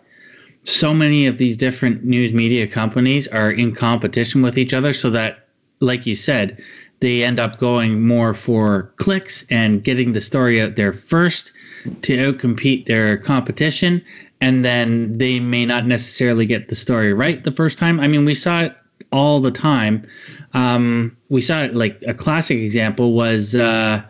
[0.65, 5.11] so many of these different news media companies are in competition with each other so
[5.11, 5.49] that
[5.81, 6.63] like you said
[7.03, 11.51] they end up going more for clicks and getting the story out there first
[12.03, 14.01] to outcompete their competition.
[14.41, 17.99] And then they may not necessarily get the story right the first time.
[17.99, 18.77] I mean we saw it
[19.11, 20.05] all the time.
[20.55, 24.03] Um, we saw it like a classic example was uh,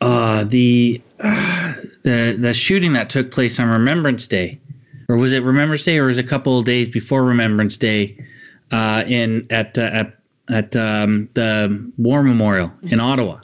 [0.00, 1.74] uh, the uh,
[2.04, 4.60] the the shooting that took place on Remembrance Day,
[5.08, 8.24] or was it Remembrance Day, or was it a couple of days before Remembrance Day,
[8.70, 10.19] uh, in at uh, at
[10.50, 13.40] at um, the War Memorial in Ottawa.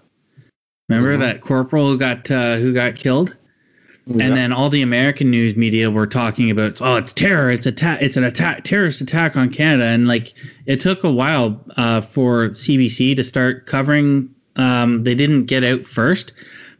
[0.88, 1.20] Remember Mhm.
[1.20, 3.34] that corporal who got uh, who got killed?
[4.08, 8.00] And then all the American news media were talking about, oh, it's terror, it's attack,
[8.02, 10.32] it's an attack, terrorist attack on Canada, and like
[10.64, 14.30] it took a while uh, for CBC to start covering.
[14.54, 16.32] Um, they didn't get out first,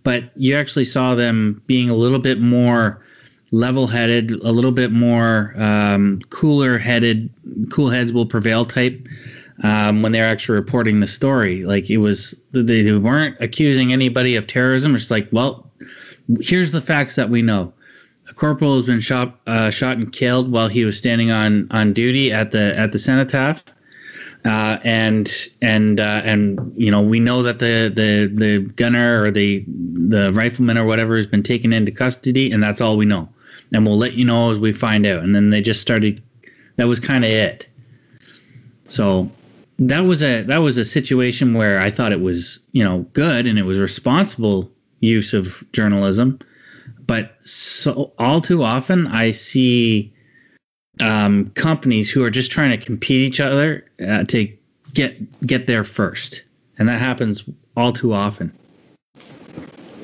[0.05, 3.03] but you actually saw them being a little bit more
[3.51, 7.29] level-headed, a little bit more um, cooler-headed,
[7.71, 9.05] cool heads will prevail type
[9.62, 11.64] um, when they're actually reporting the story.
[11.64, 14.95] Like it was, they, they weren't accusing anybody of terrorism.
[14.95, 15.71] It's like, well,
[16.40, 17.73] here's the facts that we know.
[18.29, 21.92] A corporal has been shot, uh, shot and killed while he was standing on on
[21.92, 23.64] duty at the at the cenotaph.
[24.45, 29.31] Uh, and and uh, and you know we know that the the the gunner or
[29.31, 33.29] the the rifleman or whatever has been taken into custody, and that's all we know.
[33.73, 35.23] And we'll let you know as we find out.
[35.23, 36.23] And then they just started.
[36.77, 37.66] That was kind of it.
[38.85, 39.31] So
[39.79, 43.47] that was a that was a situation where I thought it was you know good
[43.47, 46.39] and it was responsible use of journalism,
[47.07, 50.15] but so all too often I see
[51.01, 54.57] um, companies who are just trying to compete each other uh, to
[54.95, 56.43] get get there first,
[56.79, 57.45] and that happens
[57.77, 58.53] all too often.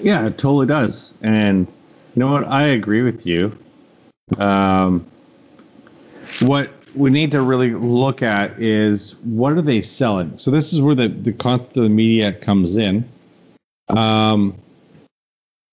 [0.02, 1.14] Yeah, it totally does.
[1.22, 1.66] And
[2.14, 2.46] you know what?
[2.46, 3.56] I agree with you.
[4.37, 5.06] Um,
[6.40, 10.37] what we need to really look at is what are they selling?
[10.38, 13.09] So this is where the, the concept of the media comes in.
[13.88, 14.55] Um,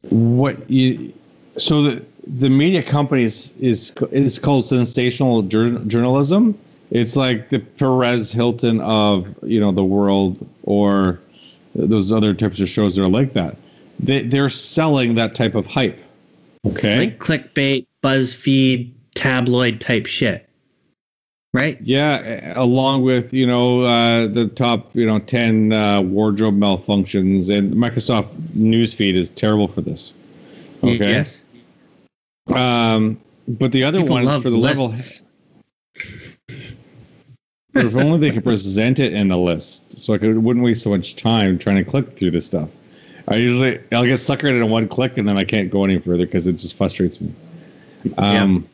[0.09, 1.13] what you
[1.57, 6.57] so the the media companies is is called sensational jour- journalism.
[6.91, 11.19] It's like the Perez Hilton of you know the world or
[11.75, 13.57] those other types of shows that are like that.
[13.99, 15.99] They they're selling that type of hype.
[16.65, 16.99] Okay.
[16.99, 20.48] Like clickbait, BuzzFeed, tabloid type shit.
[21.51, 21.81] Right?
[21.81, 27.73] Yeah, along with you know uh, the top you know ten uh, wardrobe malfunctions, and
[27.73, 30.13] Microsoft Newsfeed is terrible for this.
[30.83, 31.09] Okay.
[31.09, 31.41] Yes.
[32.47, 35.21] Um, but the other People ones love for the level, lists.
[37.73, 40.91] if only they could present it in a list, so I could, wouldn't waste so
[40.91, 42.69] much time trying to click through this stuff.
[43.27, 46.25] I usually I'll get suckered into one click and then I can't go any further
[46.25, 47.33] because it just frustrates me.
[48.17, 48.67] Um,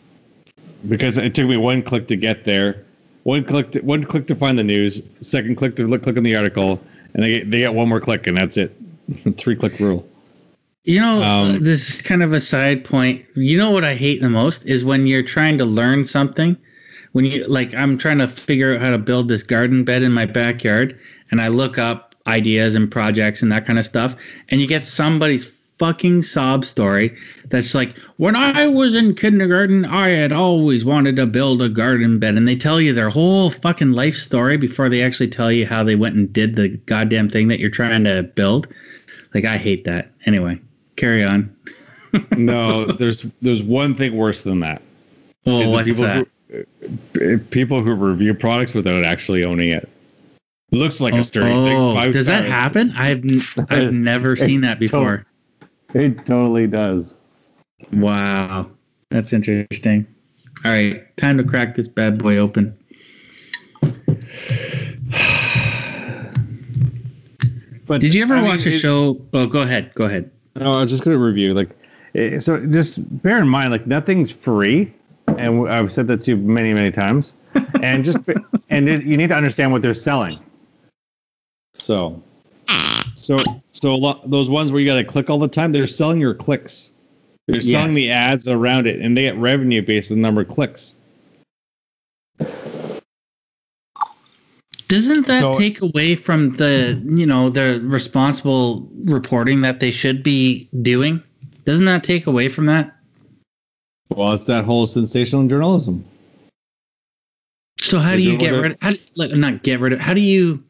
[0.87, 2.83] because it took me one click to get there,
[3.23, 6.23] one click to, one click to find the news, second click to look click on
[6.23, 6.79] the article,
[7.13, 8.75] and they get, they get one more click and that's it.
[9.37, 10.07] Three click rule.
[10.83, 13.25] You know, Um, this is kind of a side point.
[13.35, 16.55] You know what I hate the most is when you're trying to learn something.
[17.13, 20.11] When you like, I'm trying to figure out how to build this garden bed in
[20.11, 20.99] my backyard,
[21.31, 24.15] and I look up ideas and projects and that kind of stuff,
[24.49, 25.45] and you get somebody's
[25.79, 27.17] fucking sob story
[27.49, 32.19] that's like, when I was in kindergarten, I had always wanted to build a garden
[32.19, 35.65] bed, and they tell you their whole fucking life story before they actually tell you
[35.65, 38.67] how they went and did the goddamn thing that you're trying to build.
[39.33, 40.11] Like, I hate that.
[40.25, 40.59] Anyway
[40.95, 41.55] carry on.
[42.37, 44.81] No, there's there's one thing worse than that.
[45.45, 46.25] Well, is what's people that?
[46.47, 49.89] who uh, people who review products without actually owning it.
[50.71, 51.75] It looks like a sturdy thing.
[51.75, 52.91] oh, five does that happen?
[52.91, 53.25] I've
[53.69, 55.25] I've never seen that before.
[55.95, 57.17] It totally does.
[57.93, 58.69] Wow,
[59.09, 60.05] that's interesting.
[60.65, 62.77] All right, time to crack this bad boy open.
[67.87, 69.21] But Did you ever I mean, watch a it- show?
[69.31, 69.93] Oh, go ahead.
[69.93, 70.31] Go ahead.
[70.55, 71.53] No, I was just going to review.
[71.53, 71.69] Like,
[72.41, 74.91] so just bear in mind, like nothing's free,
[75.27, 77.33] and I've said that to you many, many times.
[77.83, 78.17] And just
[78.69, 80.35] and it, you need to understand what they're selling.
[81.75, 82.21] So,
[83.25, 83.39] so,
[83.71, 86.19] so a lot, those ones where you got to click all the time, they're selling
[86.19, 86.91] your clicks.
[87.47, 90.47] They're selling the ads around it, and they get revenue based on the number of
[90.47, 90.93] clicks.
[94.87, 100.21] Doesn't that So- take away from the you know the responsible reporting that they should
[100.21, 101.23] be doing?
[101.65, 102.95] Doesn't that take away from that?
[104.09, 106.05] Well, it's that whole sensational journalism.
[107.79, 108.73] So how do you get rid?
[108.73, 109.99] Of, how do, like, not get rid of?
[109.99, 110.63] How do you?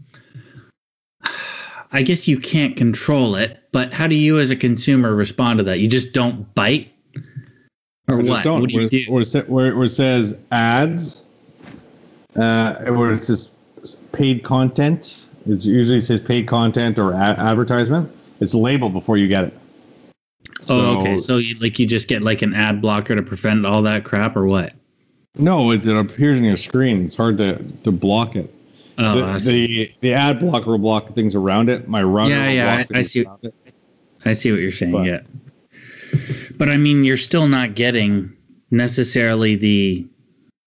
[1.91, 5.63] I guess you can't control it, but how do you, as a consumer, respond to
[5.65, 5.79] that?
[5.79, 6.91] You just don't bite,
[8.07, 8.43] or what?
[8.43, 8.61] don't.
[8.61, 9.05] What do you do?
[9.11, 11.23] Where, it where, where it says ads,
[12.35, 13.49] uh, where it says
[14.11, 18.11] paid content, it usually says paid content or a- advertisement.
[18.39, 19.53] It's labeled before you get it.
[20.67, 21.17] oh, okay.
[21.17, 24.35] So you like you just get like an ad blocker to prevent all that crap,
[24.35, 24.73] or what?
[25.37, 27.05] No, it, it appears on your screen.
[27.05, 28.53] It's hard to, to block it.
[28.97, 31.87] Oh, the, the the ad blocker will block things around it.
[31.87, 33.53] My router Yeah, will yeah, block I- I see- it.
[34.23, 34.91] I see what you're saying.
[34.93, 35.19] But- yeah,
[36.57, 38.33] but I mean, you're still not getting
[38.71, 40.07] necessarily the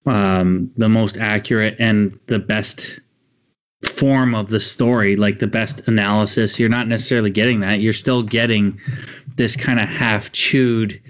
[0.07, 3.01] um, the most accurate and the best
[3.85, 6.59] form of the story, like the best analysis.
[6.59, 7.81] You're not necessarily getting that.
[7.81, 8.81] You're still getting
[9.37, 11.01] this kind of half chewed,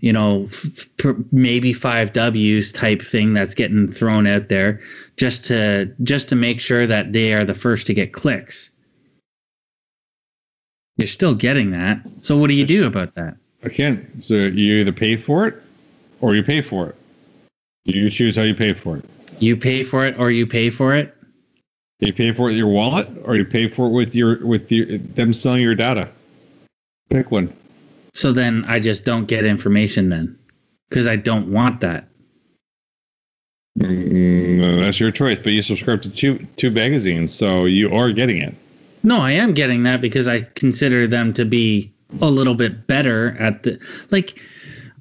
[0.00, 4.80] you know, f- maybe five W's type thing that's getting thrown out there
[5.20, 8.70] just to just to make sure that they are the first to get clicks.
[10.96, 12.00] You're still getting that.
[12.22, 13.36] So what do you do about that?
[13.62, 15.56] Again, so you either pay for it
[16.22, 16.96] or you pay for it.
[17.84, 19.04] You choose how you pay for it.
[19.40, 21.14] You pay for it or you pay for it?
[21.98, 24.72] You pay for it with your wallet or you pay for it with your with
[24.72, 26.08] your them selling your data.
[27.10, 27.52] Pick one.
[28.14, 30.38] So then I just don't get information then
[30.88, 32.09] because I don't want that.
[33.78, 38.38] Mm, that's your choice, but you subscribe to two two magazines, so you are getting
[38.38, 38.54] it.
[39.02, 43.36] No, I am getting that because I consider them to be a little bit better
[43.38, 43.78] at the
[44.10, 44.38] like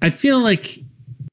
[0.02, 0.80] I feel like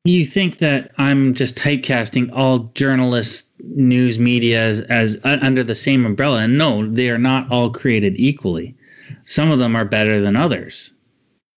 [0.05, 5.75] you think that I'm just typecasting all journalists news media as, as uh, under the
[5.75, 8.77] same umbrella and no, they are not all created equally.
[9.25, 10.93] Some of them are better than others.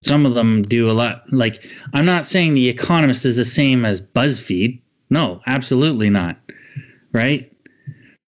[0.04, 3.86] Some of them do a lot like I'm not saying the economist is the same
[3.86, 4.82] as BuzzFeed.
[5.10, 6.38] No, absolutely not.
[7.12, 7.51] Right?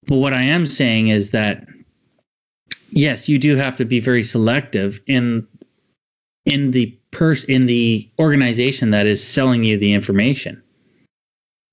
[0.07, 1.65] But what I am saying is that
[2.89, 5.47] yes, you do have to be very selective in
[6.45, 10.63] in the pers in the organization that is selling you the information.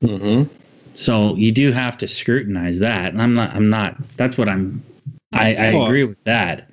[0.04, 0.52] Mm-hmm.
[0.94, 3.12] So you do have to scrutinize that.
[3.12, 4.82] And I'm not I'm not that's what I'm
[5.32, 6.70] I, I Well- agree with that.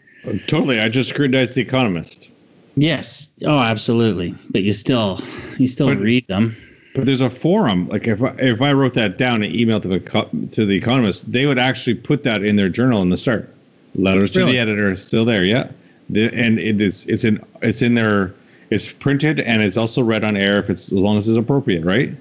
[0.47, 0.79] Totally.
[0.79, 2.31] I just scrutinized the Economist,
[2.77, 3.29] Yes.
[3.45, 4.33] Oh, absolutely.
[4.49, 5.21] But you still
[5.57, 6.57] you still But- read them.
[6.95, 7.87] But there's a forum.
[7.89, 11.29] Like if I, if I wrote that down and emailed to the to the Economist,
[11.31, 13.53] they would actually put that in their journal in the start.
[13.95, 15.43] Letters to the editor is still there.
[15.43, 15.69] Yeah,
[16.09, 18.33] the, and it is it's in it's in their
[18.69, 21.83] it's printed and it's also read on air if it's as long as it's appropriate,
[21.83, 22.11] right?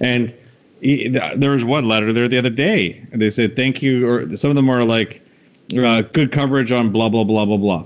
[0.00, 0.32] And
[0.80, 4.50] there was one letter there the other day, and they said thank you, or some
[4.50, 5.22] of them are like
[5.76, 7.84] uh, good coverage on blah blah blah blah blah,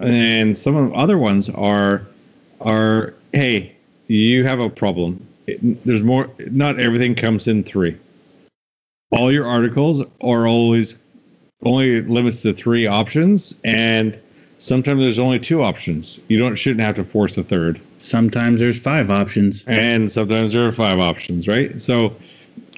[0.00, 2.02] and some of the other ones are
[2.60, 3.74] are hey
[4.06, 5.27] you have a problem.
[5.48, 6.30] It, there's more.
[6.38, 7.96] Not everything comes in three.
[9.10, 10.96] All your articles are always
[11.62, 14.18] only limits to three options, and
[14.58, 16.18] sometimes there's only two options.
[16.28, 19.64] You don't shouldn't have to force the third Sometimes there's five options.
[19.66, 21.80] and sometimes there are five options, right?
[21.80, 22.16] So,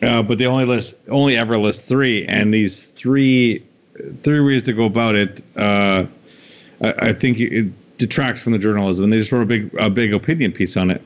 [0.02, 3.64] uh, but they only list only ever list three, and these three
[4.22, 5.42] three ways to go about it.
[5.56, 6.06] Uh,
[6.82, 9.88] I, I think it detracts from the journalism, and they just wrote a big a
[9.90, 11.02] big opinion piece on it.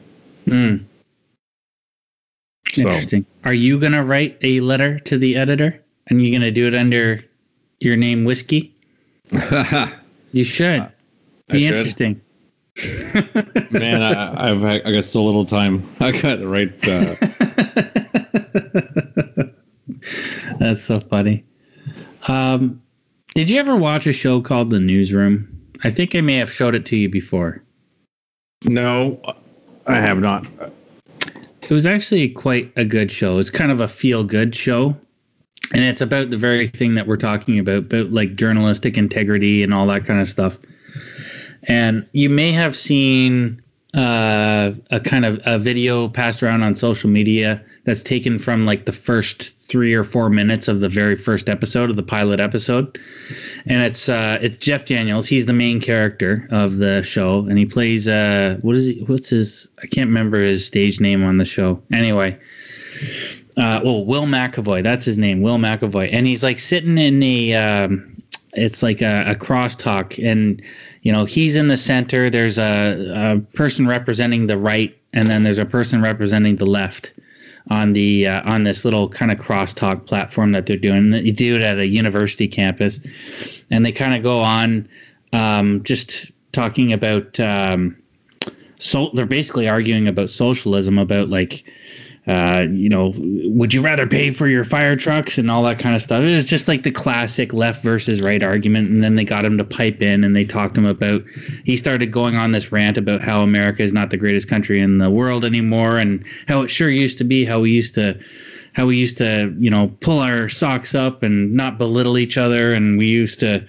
[2.74, 2.82] Hmm.
[2.82, 3.26] So Interesting.
[3.44, 5.80] Are you gonna write a letter to the editor?
[6.08, 7.24] And you're gonna do it under
[7.80, 8.74] your name whiskey?
[10.32, 10.80] You should.
[10.80, 10.90] I
[11.52, 11.76] Be should.
[11.76, 12.20] interesting.
[13.70, 15.88] man, I, I've I got so little time.
[16.00, 16.72] I got to write.
[16.88, 17.14] Uh,
[20.58, 21.44] That's so funny.
[22.26, 22.82] Um,
[23.36, 25.48] did you ever watch a show called The Newsroom?
[25.84, 27.62] I think I may have showed it to you before.
[28.64, 29.20] no,
[29.86, 30.46] I have not.
[31.64, 33.38] It was actually quite a good show.
[33.38, 34.96] It's kind of a feel good show.
[35.72, 39.72] And it's about the very thing that we're talking about, about like journalistic integrity and
[39.72, 40.58] all that kind of stuff.
[41.62, 43.62] And you may have seen
[43.94, 48.86] uh, a kind of a video passed around on social media that's taken from like
[48.86, 52.98] the first three or four minutes of the very first episode of the pilot episode.
[53.66, 55.26] And it's uh, it's Jeff Daniels.
[55.26, 59.04] He's the main character of the show, and he plays uh, what is he?
[59.06, 59.68] What's his?
[59.82, 61.80] I can't remember his stage name on the show.
[61.92, 62.38] Anyway,
[63.56, 64.82] uh, well, Will McAvoy.
[64.82, 66.10] That's his name, Will McAvoy.
[66.12, 68.22] And he's like sitting in the, um,
[68.52, 70.60] it's like a, a crosstalk, and
[71.04, 72.28] you know he's in the center.
[72.28, 77.12] There's a, a person representing the right, and then there's a person representing the left
[77.70, 81.12] on the uh, on this little kind of crosstalk platform that they're doing.
[81.12, 83.00] You do it at a university campus,
[83.70, 84.88] and they kind of go on
[85.32, 87.38] um, just talking about.
[87.38, 87.96] Um,
[88.78, 91.64] so they're basically arguing about socialism, about like
[92.26, 95.94] uh, you know, would you rather pay for your fire trucks and all that kind
[95.94, 96.22] of stuff?
[96.22, 98.88] It was just like the classic left versus right argument.
[98.88, 101.22] And then they got him to pipe in and they talked him about,
[101.64, 104.96] he started going on this rant about how America is not the greatest country in
[104.96, 108.18] the world anymore and how it sure used to be, how we used to
[108.74, 112.72] how we used to, you know, pull our socks up and not belittle each other,
[112.74, 113.64] and we used to,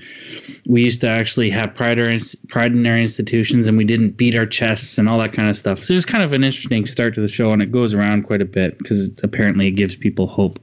[0.65, 1.99] we used to actually have pride,
[2.47, 5.55] pride in our institutions, and we didn't beat our chests and all that kind of
[5.55, 5.83] stuff.
[5.83, 8.23] So it was kind of an interesting start to the show, and it goes around
[8.23, 10.59] quite a bit because apparently it gives people hope.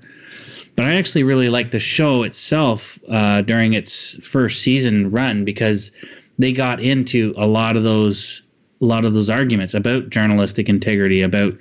[0.75, 5.93] But I actually really like the show itself uh, during its first season run because
[6.39, 8.43] they got into a lot of those
[8.81, 11.55] a lot of those arguments about journalistic integrity, about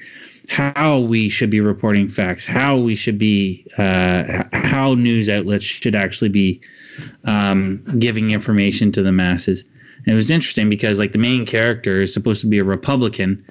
[0.51, 5.95] how we should be reporting facts, how we should be, uh, how news outlets should
[5.95, 6.59] actually be
[7.23, 9.63] um, giving information to the masses.
[10.05, 13.45] And it was interesting because like the main character is supposed to be a Republican,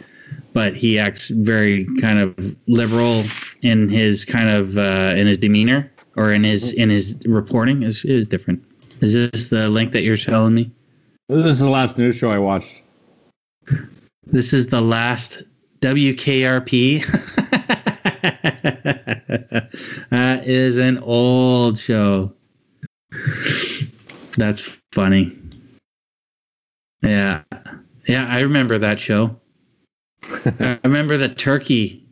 [0.53, 3.24] but he acts very kind of liberal
[3.62, 8.05] in his kind of uh, in his demeanor or in his in his reporting is
[8.05, 8.62] is different.
[9.01, 10.70] Is this the link that you're telling me?
[11.30, 12.82] This is the last news show I watched.
[14.26, 15.42] This is the last
[15.81, 17.05] WKRP.
[20.11, 22.33] that is an old show.
[24.37, 24.61] That's
[24.93, 25.37] funny.
[27.03, 27.43] Yeah.
[28.07, 29.37] Yeah, I remember that show.
[30.45, 32.07] I remember the turkey.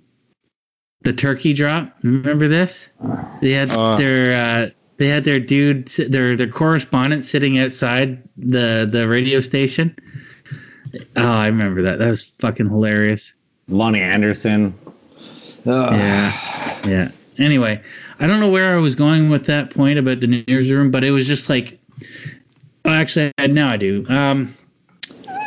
[1.02, 1.94] The turkey drop.
[2.02, 2.88] Remember this?
[3.40, 3.96] They had Uh.
[3.96, 9.96] their uh, they had their dude their their correspondent sitting outside the the radio station.
[11.16, 11.98] Oh, I remember that.
[11.98, 13.32] That was fucking hilarious.
[13.68, 14.74] Loni Anderson.
[15.64, 16.78] Yeah.
[16.86, 17.10] Yeah.
[17.38, 17.80] Anyway,
[18.18, 21.10] I don't know where I was going with that point about the newsroom, but it
[21.10, 21.78] was just like,
[22.84, 24.04] oh, actually, now I do.
[24.08, 24.54] Um,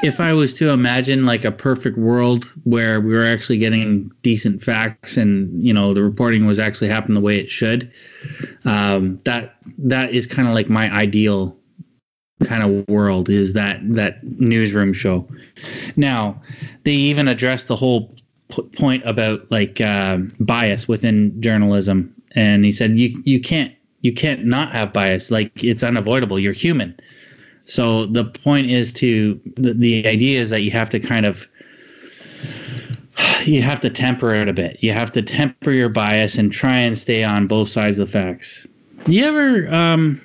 [0.04, 4.64] if I was to imagine like a perfect world where we were actually getting decent
[4.64, 7.92] facts and you know the reporting was actually happening the way it should,
[8.66, 11.56] um, that that is kind of like my ideal
[12.46, 15.28] kind of world is that that newsroom show.
[15.96, 16.42] Now,
[16.84, 18.14] they even address the whole
[18.50, 24.14] p- point about like um bias within journalism, and he said you you can't you
[24.14, 25.32] can't not have bias.
[25.32, 26.40] Like it's unavoidable.
[26.40, 26.98] You're human.
[27.66, 31.48] So the point is to the, the idea is that you have to kind of
[33.46, 34.78] you have to temper it a bit.
[34.82, 38.12] You have to temper your bias and try and stay on both sides of the
[38.12, 38.68] facts.
[39.08, 40.22] You ever um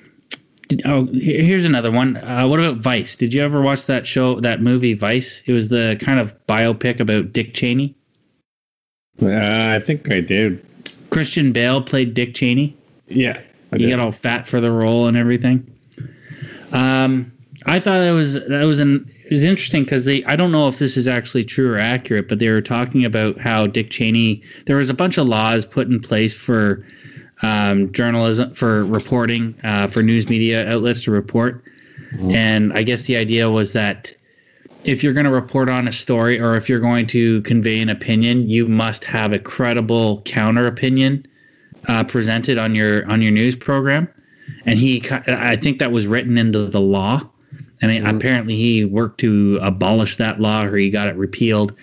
[0.69, 2.17] did, oh here's another one.
[2.17, 3.17] Uh, what about Vice?
[3.17, 5.43] Did you ever watch that show that movie Vice?
[5.47, 7.95] It was the kind of biopic about Dick Cheney.
[9.23, 10.65] Uh, I think I did.
[11.11, 12.77] Christian Bale played Dick Cheney.
[13.09, 13.41] Yeah.
[13.73, 13.91] I He did.
[13.91, 15.67] got all fat for the role and everything.
[16.73, 17.33] Um,
[17.65, 20.69] I thought that was that was an it was interesting because they I don't know
[20.69, 24.43] if this is actually true or accurate, but they were talking about how Dick Cheney
[24.67, 26.87] there was a bunch of laws put in place for
[27.43, 31.63] um, journalism for reporting uh, for news media outlets to report,
[32.31, 34.15] and I guess the idea was that
[34.85, 37.89] if you're going to report on a story or if you're going to convey an
[37.89, 41.27] opinion, you must have a credible counter opinion
[41.89, 44.09] uh, presented on your on your news program,
[44.65, 47.29] and he I think that was written into the law,
[47.83, 51.75] and he- apparently he worked to abolish that law or he got it repealed,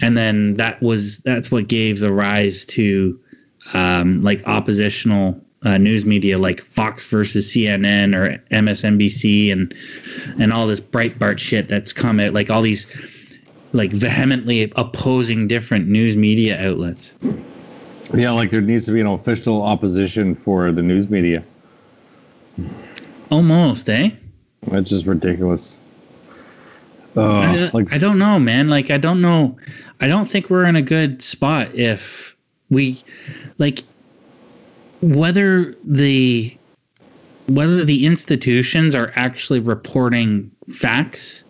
[0.00, 3.18] and then that was that's what gave the rise to
[3.74, 9.74] um, like oppositional uh, news media like Fox versus CNN or MSNBC and
[10.38, 12.86] and all this Breitbart shit that's come out like all these
[13.72, 17.12] like vehemently opposing different news media outlets.
[18.14, 21.42] Yeah, like there needs to be an official opposition for the news media.
[23.30, 24.10] Almost, eh?
[24.68, 25.82] That's just ridiculous.
[27.16, 28.68] Uh, I, like I don't know, man.
[28.68, 29.56] Like I don't know.
[30.00, 32.36] I don't think we're in a good spot if
[32.70, 33.02] we
[33.58, 33.84] like
[35.00, 36.56] whether the
[37.46, 41.44] whether the institutions are actually reporting facts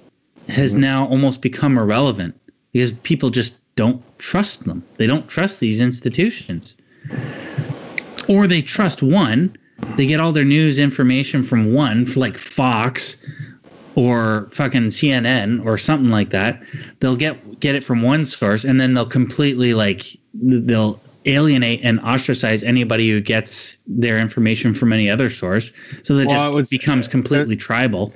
[0.48, 0.80] has mm-hmm.
[0.80, 2.38] now almost become irrelevant
[2.72, 4.82] because people just don't trust them.
[4.96, 6.74] They don't trust these institutions.
[8.28, 9.56] Or they trust one,
[9.96, 13.16] they get all their news information from one, like Fox
[13.94, 16.62] or fucking CNN or something like that.
[17.00, 22.00] They'll get get it from one source and then they'll completely like they'll alienate and
[22.00, 25.70] ostracize anybody who gets their information from any other source.
[26.02, 28.12] So that Well, just was- becomes completely tribal.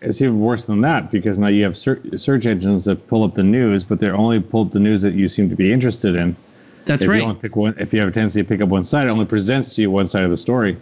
[0.00, 3.42] it's even worse than that because now you have search engines that pull up the
[3.42, 6.36] news, but they're only pull up the news that you seem to be interested in.
[6.84, 7.16] That's if right.
[7.16, 9.10] you only pick one, if you have a tendency to pick up one side, it
[9.10, 10.76] only presents to you one side of the story.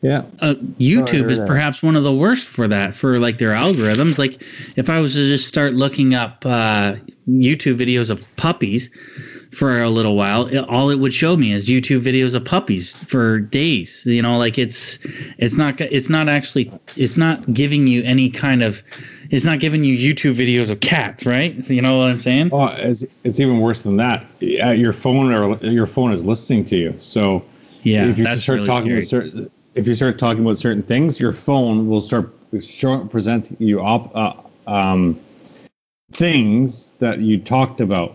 [0.00, 0.22] Yeah.
[0.40, 1.46] uh, YouTube is that.
[1.46, 4.42] perhaps one of the worst for that for like their algorithms like
[4.76, 6.96] if i was to just start looking up uh,
[7.26, 8.90] youtube videos of puppies
[9.54, 12.94] for a little while it, all it would show me is youtube videos of puppies
[12.94, 14.98] for days you know like it's
[15.38, 18.82] it's not it's not actually it's not giving you any kind of
[19.30, 22.50] it's not giving you youtube videos of cats right so you know what i'm saying
[22.52, 24.24] Oh, it's, it's even worse than that.
[24.42, 26.94] Uh, Your phone or your phone is listening to you.
[27.00, 27.44] So
[27.82, 31.18] Yeah, if you that's start really talking certain, if you start talking about certain things,
[31.18, 34.34] your phone will start show, present you op, uh,
[34.70, 35.18] um,
[36.12, 38.14] things that you talked about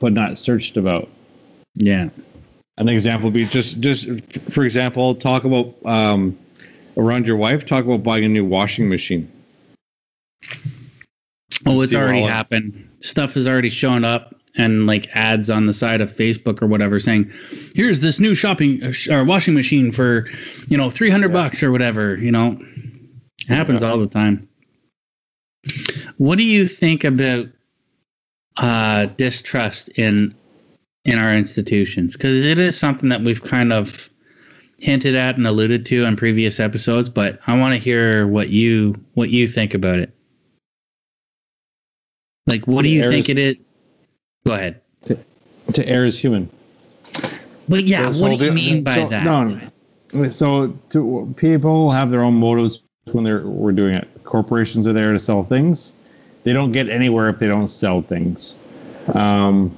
[0.00, 1.08] but not searched about.
[1.76, 2.08] yeah.
[2.78, 4.06] An example would be just just
[4.50, 6.38] for example, talk about um,
[6.96, 7.66] around your wife.
[7.66, 9.30] Talk about buying a new washing machine.
[11.66, 12.88] Oh, it's already happened.
[13.00, 16.98] Stuff has already shown up and like ads on the side of Facebook or whatever
[17.00, 17.30] saying,
[17.74, 20.28] "Here's this new shopping uh, or washing machine for,
[20.68, 22.58] you know, 300 bucks or whatever." You know,
[23.42, 23.90] it happens Yeah.
[23.90, 24.48] all the time.
[26.16, 27.48] What do you think about
[28.56, 30.34] uh, distrust in
[31.04, 32.14] in our institutions?
[32.14, 34.08] Because it is something that we've kind of
[34.78, 38.94] hinted at and alluded to on previous episodes, but I want to hear what you
[39.14, 40.14] what you think about it.
[42.46, 43.56] Like, what do you think it is?
[44.46, 44.80] Go ahead.
[45.04, 45.18] To
[45.74, 46.48] to err is human.
[47.68, 49.24] But yeah, So- what so do you mean by so- that?
[49.24, 49.60] No.
[50.28, 52.82] So to, people have their own motives
[53.12, 54.08] when they're we're doing it.
[54.24, 55.92] Corporations are there to sell things.
[56.44, 58.54] They don't get anywhere if they don't sell things.
[59.12, 59.76] Um,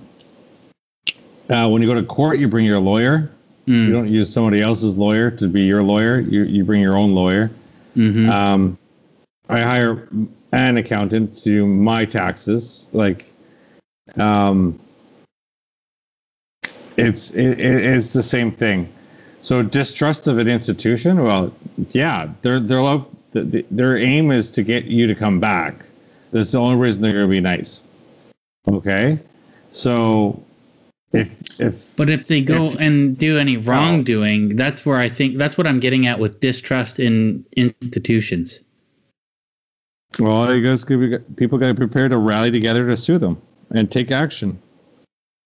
[1.51, 3.31] uh, when you go to court, you bring your lawyer.
[3.67, 6.19] Mm, You don't use somebody else's lawyer to be your lawyer.
[6.21, 7.51] You you bring your own lawyer.
[7.97, 8.29] mhm.
[8.29, 8.79] Um,
[9.49, 10.09] I hire
[10.53, 12.87] an accountant to do my taxes.
[12.93, 13.25] Like,
[14.17, 14.79] um,
[16.97, 18.89] it's it, it- it's the same thing.
[19.43, 21.23] So distrust of an institution.
[21.23, 21.53] Well,
[21.91, 25.75] yeah, they're they're lo- th- th- their aim is to get you to come back.
[26.33, 27.83] That's the only reason they're going to be nice.
[28.66, 29.18] Okay,
[29.70, 30.43] so
[31.12, 35.37] if if but if they go if- and do any wrongdoing, that's where I think
[35.37, 38.61] that's what I'm getting at with distrust in institutions.
[40.18, 44.11] well, could be, people got to prepare to rally together to sue them and take
[44.11, 44.59] action.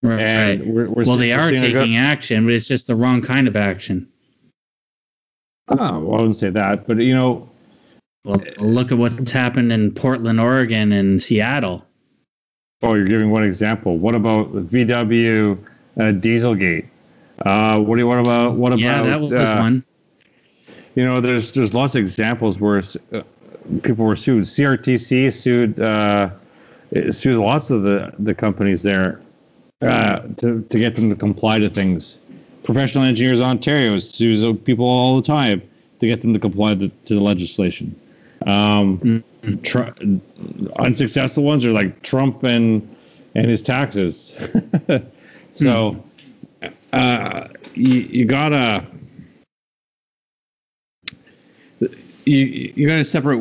[0.02, 0.20] Right.
[0.20, 3.56] And we're, we're well, they are taking action, but it's just the wrong kind of
[3.56, 4.08] action.
[5.68, 7.48] Oh, well, I wouldn't say that, but you know,
[8.26, 11.86] Well, look at what's happened in Portland, Oregon, and Seattle.
[12.82, 13.98] oh, you're giving one example.
[13.98, 15.56] What about VW
[15.96, 16.86] uh, Dieselgate?
[17.38, 18.08] Uh, what do you?
[18.08, 18.54] What about?
[18.54, 18.80] What about?
[18.80, 19.84] yeah, that was uh, one.
[20.96, 23.22] You know, there's there's lots of examples where uh,
[23.84, 24.42] people were sued.
[24.42, 26.30] CRTC sued uh,
[27.10, 29.20] sues lots of the the companies there
[29.82, 32.18] uh, to to get them to comply to things.
[32.64, 35.62] Professional Engineers Ontario sues people all the time
[36.00, 37.94] to get them to comply to, to the legislation.
[38.46, 39.24] Um,
[39.62, 39.90] tr-
[40.78, 42.96] unsuccessful ones are like Trump and
[43.34, 44.34] and his taxes.
[45.52, 46.02] so
[46.92, 48.84] uh, you, you gotta
[51.80, 52.36] you
[52.74, 53.38] you gotta separate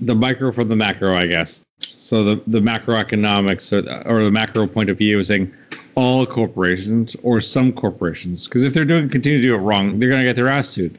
[0.00, 1.60] the micro from the macro, I guess.
[1.80, 5.52] So the the macroeconomics or, the- or the macro point of view is saying
[5.96, 10.10] all corporations or some corporations, because if they're doing continue to do it wrong, they're
[10.10, 10.98] gonna get their ass sued.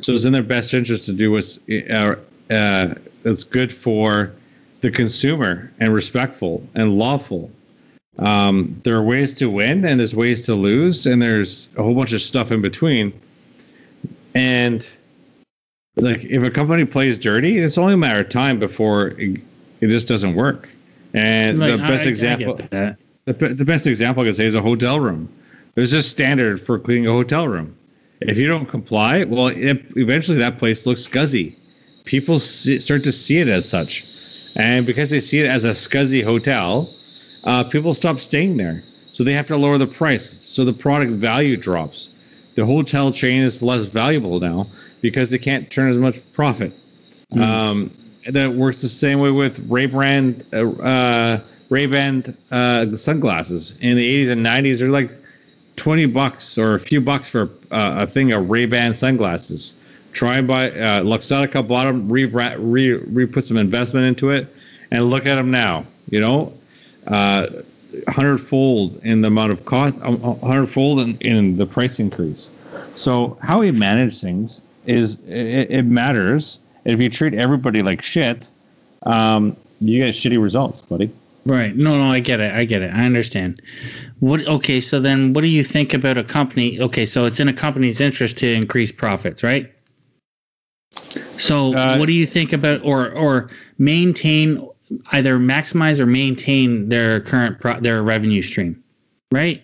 [0.00, 2.16] So it's in their best interest to do what's uh,
[2.50, 4.32] uh, that's good for
[4.80, 7.50] the consumer and respectful and lawful.
[8.18, 11.94] Um, there are ways to win and there's ways to lose and there's a whole
[11.94, 13.12] bunch of stuff in between.
[14.34, 14.86] And
[15.96, 19.40] like if a company plays dirty, it's only a matter of time before it,
[19.80, 20.68] it just doesn't work.
[21.12, 22.96] And Like, the best I- I example, that.
[23.24, 25.28] the, the best example I can say is a hotel room.
[25.74, 27.76] There's a standard for cleaning a hotel room.
[28.20, 31.54] If you don't comply, well, it, eventually that place looks scuzzy.
[32.04, 34.04] People see, start to see it as such,
[34.56, 36.90] and because they see it as a scuzzy hotel,
[37.44, 38.84] uh, people stop staying there.
[39.12, 40.28] So they have to lower the price.
[40.44, 42.10] So the product value drops.
[42.56, 44.66] The hotel chain is less valuable now
[45.00, 46.72] because they can't turn as much profit.
[47.32, 47.90] Um,
[48.28, 53.96] that works the same way with Ray Brand, uh, uh, Ray Ban uh, sunglasses in
[53.96, 54.78] the 80s and 90s.
[54.80, 55.10] They're like
[55.76, 59.74] 20 bucks or a few bucks for uh, a thing of Ray Ban sunglasses.
[60.14, 64.48] Try and buy uh, Luxottica bought them, re, re, re put some investment into it,
[64.90, 65.84] and look at them now.
[66.08, 66.52] You know,
[67.06, 67.48] uh,
[68.08, 72.48] hundredfold in the amount of cost, a hundredfold in, in the price increase.
[72.94, 76.58] So how we manage things is it, it matters.
[76.84, 78.46] If you treat everybody like shit,
[79.02, 81.12] um, you get shitty results, buddy.
[81.46, 81.76] Right.
[81.76, 82.52] No, no, I get it.
[82.52, 82.90] I get it.
[82.94, 83.60] I understand.
[84.20, 86.80] What okay, so then what do you think about a company?
[86.80, 89.73] Okay, so it's in a company's interest to increase profits, right?
[91.36, 94.66] So Uh, what do you think about or or maintain
[95.12, 98.82] either maximize or maintain their current pro, their revenue stream,
[99.32, 99.62] right?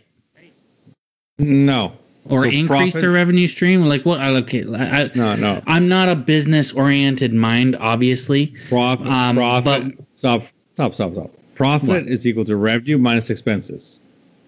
[1.38, 1.92] No.
[2.26, 3.82] Or So increase profit- their revenue stream?
[3.86, 4.20] Like what?
[4.20, 5.62] I okay, I, I, No, no.
[5.66, 8.54] I'm not a business oriented mind, obviously.
[8.68, 9.06] Profit.
[9.06, 9.98] Um, profit.
[10.16, 10.42] stop.
[10.74, 10.94] Stop.
[10.94, 11.12] Stop.
[11.12, 11.30] Stop.
[11.54, 12.08] Profit What?
[12.08, 14.00] is equal to revenue minus expenses.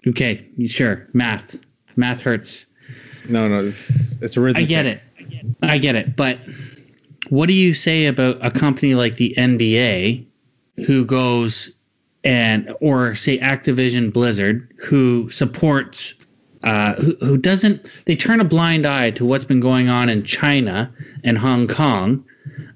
[0.07, 1.07] Okay, sure.
[1.13, 1.55] Math.
[1.95, 2.65] Math hurts.
[3.29, 3.65] no, no.
[3.65, 4.65] It's, it's arithmetic.
[4.65, 5.01] I get it.
[5.61, 6.15] I get it.
[6.15, 6.39] But
[7.33, 10.23] what do you say about a company like the NBA
[10.85, 11.71] who goes
[12.23, 16.13] and, or say Activision Blizzard, who supports,
[16.61, 20.23] uh, who, who doesn't, they turn a blind eye to what's been going on in
[20.23, 22.23] China and Hong Kong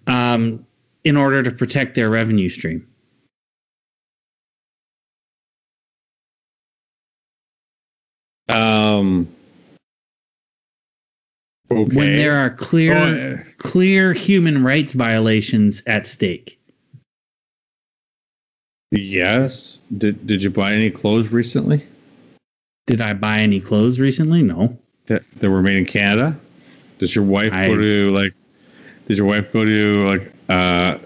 [0.08, 0.66] um,
[1.04, 2.88] in order to protect their revenue stream?
[8.50, 9.28] Um.
[11.70, 11.96] Okay.
[11.96, 12.96] When there are clear,
[13.46, 16.58] Oh, clear human rights violations at stake.
[18.92, 19.80] yes.
[19.98, 21.84] Did Did you buy any clothes recently
[22.86, 24.42] Did I buy any clothes recently?
[24.44, 24.78] No.
[25.08, 26.38] that that were made in Canada?
[27.00, 28.34] Does your wife I- go to like?
[29.08, 30.98] Did your wife go to like uh,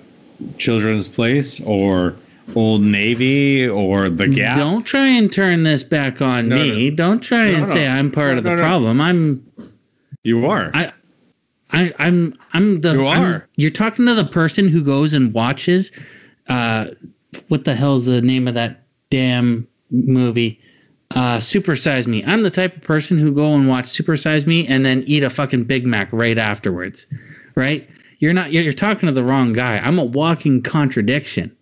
[0.57, 2.15] Children's Place or
[2.55, 4.57] Old Navy or the Gap?
[4.57, 6.89] Don't try and turn this back on No, me.
[6.89, 7.73] Don't try No, and no.
[7.73, 8.61] say I'm part No, of the no, no.
[8.61, 9.01] problem.
[9.01, 9.45] I'm
[10.23, 10.71] You are.
[10.73, 10.91] I
[11.71, 13.49] I I'm I'm the You I'm- are.
[13.55, 15.91] you're talking to the person who goes and watches
[16.47, 16.87] uh
[17.47, 20.59] what the hell's the name of that damn movie?
[21.15, 22.23] Uh Super Size Me.
[22.25, 25.23] I'm the type of person who go and watch Super Size Me and then eat
[25.23, 27.07] a fucking Big Mac right afterwards.
[27.55, 27.89] Right?
[28.19, 29.77] You're not you're, you're talking to the wrong guy.
[29.77, 31.55] I'm a walking contradiction.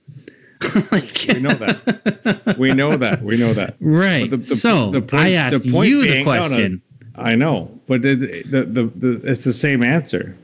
[0.91, 2.55] like, We know that.
[2.59, 3.23] we know that.
[3.23, 3.77] We know that.
[3.79, 4.29] Right.
[4.29, 6.79] The- the- so the point- I the asked point you being- the no, no.
[7.19, 10.35] I know, but the, the, the, the, it's the same answer.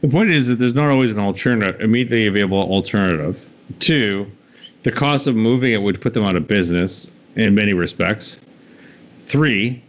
[0.00, 3.44] The point is that there's not always an alternative, immediately available alternative.
[3.80, 4.30] Two,
[4.82, 8.38] the cost of moving it would put them out of business in many respects.
[9.28, 9.82] Three,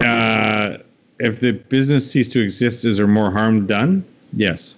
[0.00, 0.78] uh,
[1.18, 4.04] if the business ceased to exist, is there more harm done?
[4.32, 4.74] Yes.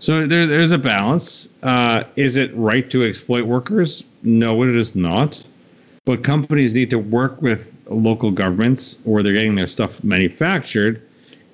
[0.00, 1.48] So there, there's a balance.
[1.62, 4.04] Uh, is it right to exploit workers?
[4.22, 5.42] No, it is not.
[6.04, 11.02] But companies need to work with local governments or they're getting their stuff manufactured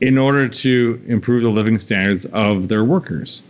[0.00, 3.42] in order to improve the living standards of their workers.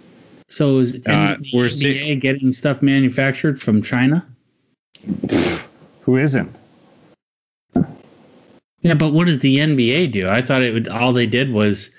[0.48, 4.24] So is Uh, the we're see- getting stuff manufactured from China?
[6.02, 6.60] Who isn't?
[8.82, 10.28] Yeah, but what does the NBA do?
[10.28, 11.90] I thought it would all they did was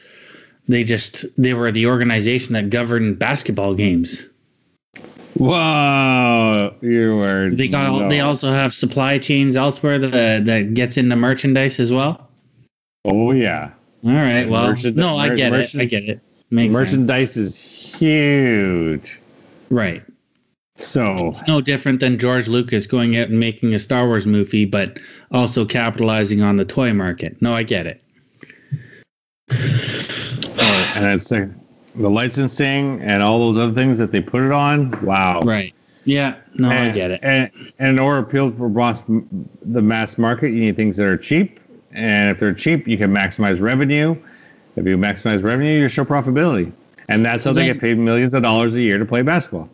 [0.68, 4.24] they just they were the organization that governed basketball games.
[5.36, 7.50] Whoa, you were.
[7.52, 11.92] They got they also have supply chains elsewhere that uh, that gets into merchandise as
[11.92, 12.30] well.
[13.06, 13.72] Oh yeah,
[14.06, 15.76] All right, well, Merchand- no, I get it.
[15.76, 16.22] I get it.
[16.52, 16.92] Makes sense.
[16.92, 19.20] merchandise is huge.
[19.70, 20.04] Right.
[20.76, 24.66] So it's no different than George Lucas going out and making a Star Wars movie,
[24.66, 25.00] but
[25.32, 27.42] also capitalizing on the toy market.
[27.42, 28.02] No, I get it.
[29.52, 31.50] oh, and it's like
[31.96, 34.92] the licensing and all those other things that they put it on.
[35.04, 35.42] Wow.
[35.42, 35.74] Right.
[36.06, 36.36] Yeah.
[36.56, 37.20] No, I get it.
[37.24, 41.06] And, and in order to appeal for mass, the mass market, you need things that
[41.06, 41.60] are cheap.
[41.92, 44.16] And if they're cheap, you can maximize revenue.
[44.76, 46.72] If you maximize revenue, you show profitability.
[47.08, 49.70] And that's So how they get paid millions of dollars a year to play basketball.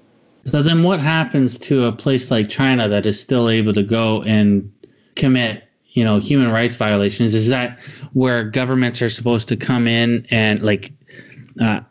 [0.45, 4.23] So then, what happens to a place like China that is still able to go
[4.23, 4.71] and
[5.15, 7.35] commit, you know, human rights violations?
[7.35, 7.79] Is that
[8.13, 10.91] where governments are supposed to come in and like,
[11.61, 11.81] uh,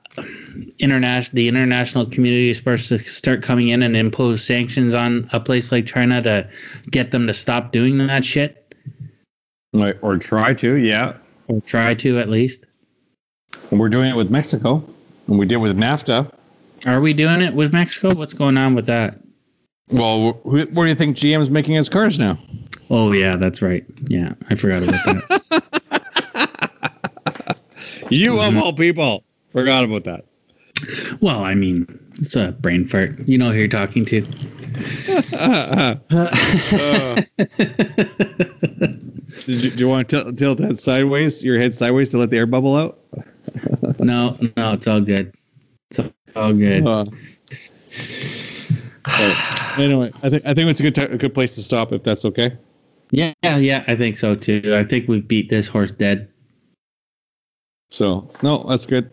[0.79, 5.41] international the international community is supposed to start coming in and impose sanctions on a
[5.41, 6.49] place like China to
[6.91, 8.69] get them to stop doing that shit
[9.73, 9.97] Right.
[10.01, 11.15] Or try to, yeah.
[11.47, 12.65] or try to at least?
[13.71, 14.83] And we're doing it with Mexico.
[15.27, 16.33] And we did with NAFTA.
[16.87, 18.15] Are we doing it with Mexico?
[18.15, 19.19] What's going on with that?
[19.91, 22.39] Well, wh- where do you think GM's making its cars now?
[22.91, 23.85] Oh yeah, that's right.
[24.07, 25.43] Yeah, I forgot about that.
[28.11, 30.25] You of all people forgot about that.
[31.21, 31.87] Well, I mean,
[32.19, 33.29] it's a brain fart.
[33.29, 34.21] You know who you're talking to.
[39.29, 42.31] Did you, do you want to tilt, tilt that sideways, your head sideways to let
[42.31, 42.99] the air bubble out?
[43.99, 45.35] no, no, it's all good.
[45.91, 46.01] It's
[46.37, 46.87] all good.
[46.87, 47.05] Uh,
[49.05, 51.93] but anyway, I think I think it's a good ti- a good place to stop
[51.93, 52.57] if that's okay.
[53.11, 54.75] Yeah, yeah, I think so too.
[54.75, 56.29] I think we've beat this horse dead.
[57.91, 59.11] So no, that's good.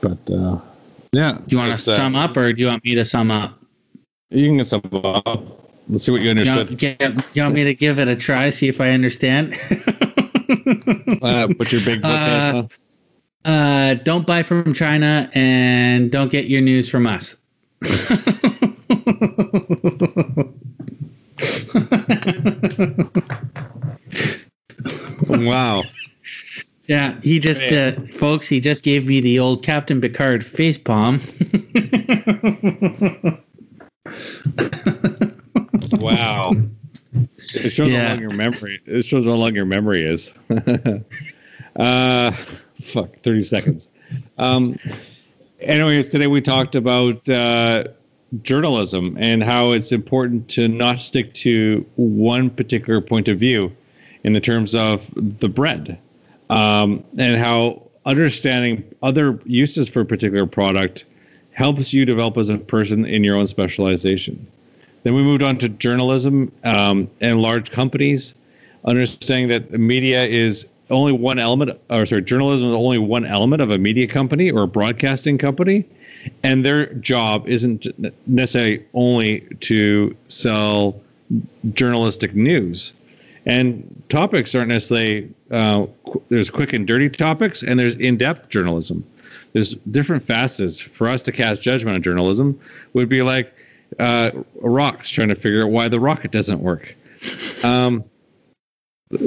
[0.00, 0.58] But uh,
[1.12, 3.30] yeah, Do you want to uh, sum up, or do you want me to sum
[3.30, 3.58] up?
[4.30, 5.26] You can get sum up.
[5.88, 7.00] Let's see what you Do you, understood.
[7.00, 9.58] want, you want me to give it a try, see if I understand?
[11.22, 12.62] Uh, put your big book Uh,
[13.48, 17.34] uh, don't buy from China, and don't get your news from us.
[25.28, 25.84] Wow.
[26.86, 31.20] Yeah, he just, uh, folks, he just gave me the old Captain Picard face palm.
[35.92, 36.54] Wow.
[37.14, 38.02] It shows Yeah.
[38.08, 38.80] how long your memory.
[38.86, 40.32] It shows how long your memory is.
[41.76, 42.30] Uh,
[42.80, 43.88] fuck, 30 seconds.
[44.38, 44.78] Um,
[45.60, 47.84] anyways, today we talked about uh,
[48.42, 53.72] journalism and how it's important to not stick to one particular point of view
[54.22, 55.98] in the terms of the bread
[56.54, 61.04] um, and how understanding other uses for a particular product
[61.52, 64.46] helps you develop as a person in your own specialization.
[65.02, 68.34] Then we moved on to journalism um, and large companies,
[68.84, 73.60] understanding that the media is only one element, or sorry, journalism is only one element
[73.60, 75.84] of a media company or a broadcasting company,
[76.44, 77.86] and their job isn't
[78.28, 81.00] necessarily only to sell
[81.72, 82.92] journalistic news.
[83.46, 89.04] And topics aren't necessarily uh, qu- there's quick and dirty topics, and there's in-depth journalism.
[89.52, 92.60] There's different facets for us to cast judgment on journalism.
[92.94, 93.54] Would be like
[93.98, 94.30] uh,
[94.60, 96.96] rocks trying to figure out why the rocket doesn't work.
[97.62, 98.04] Um,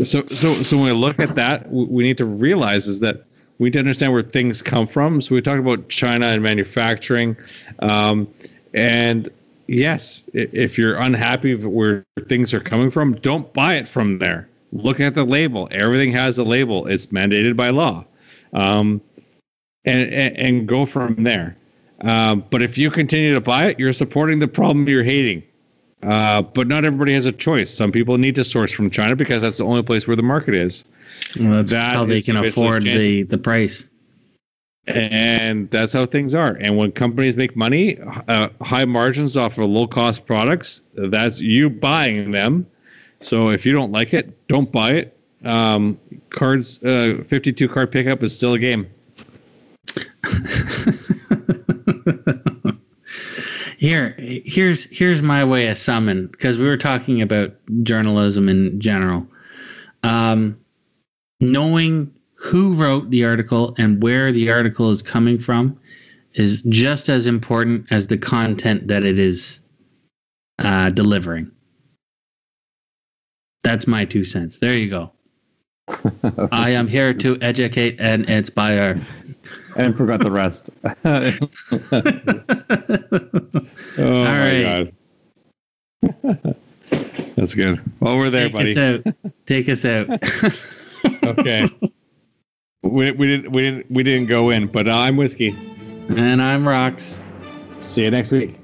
[0.04, 3.24] so, so, so when we look at that, we need to realize is that
[3.58, 5.22] we need to understand where things come from.
[5.22, 7.38] So we talked about China and manufacturing,
[7.80, 8.28] um,
[8.74, 9.30] and
[9.68, 14.50] yes, if you're unhappy with where things are coming from, don't buy it from there.
[14.72, 15.68] Look at the label.
[15.72, 16.88] Everything has a label.
[16.88, 18.06] It's mandated by law,
[18.54, 19.02] um,
[19.86, 21.56] and, and, and go from there.
[22.02, 25.44] Um, but if you continue to buy it, you're supporting the problem you're hating.
[26.04, 27.74] Uh, but not everybody has a choice.
[27.74, 30.54] Some people need to source from China because that's the only place where the market
[30.54, 30.86] is.
[31.40, 33.02] Well, that's That how they can afford changing.
[33.02, 33.84] the, the price.
[34.88, 36.52] And that's how things are.
[36.52, 41.70] And when companies make money, uh, high margins off of low cost products, that's you
[41.70, 42.68] buying them.
[43.20, 45.18] So if you don't like it, don't buy it.
[45.44, 48.88] Um, cards, uh, 52 card pickup is still a game.
[53.78, 59.28] Here, here's here's my way of summon because we were talking about journalism in general.
[60.02, 60.60] Um,
[61.40, 65.78] knowing who wrote the article and where the article is coming from
[66.34, 69.60] is just as important as the content that it is
[70.60, 71.52] uh, delivering.
[73.64, 74.60] That's my two cents.
[74.60, 75.12] There you go.
[76.52, 79.00] I am here to educate and inspire.
[79.76, 80.70] and forgot the rest.
[83.98, 84.94] oh my god.
[87.36, 87.82] That's good.
[88.00, 88.72] Well, we're there, Take buddy.
[88.72, 89.04] us out.
[89.48, 90.10] Take us out.
[91.24, 91.68] Okay.
[92.84, 95.50] We, we didn't we didn't we didn't go in, but I'm whiskey.
[96.10, 97.20] and I'm Rocks.
[97.80, 98.60] See you next week.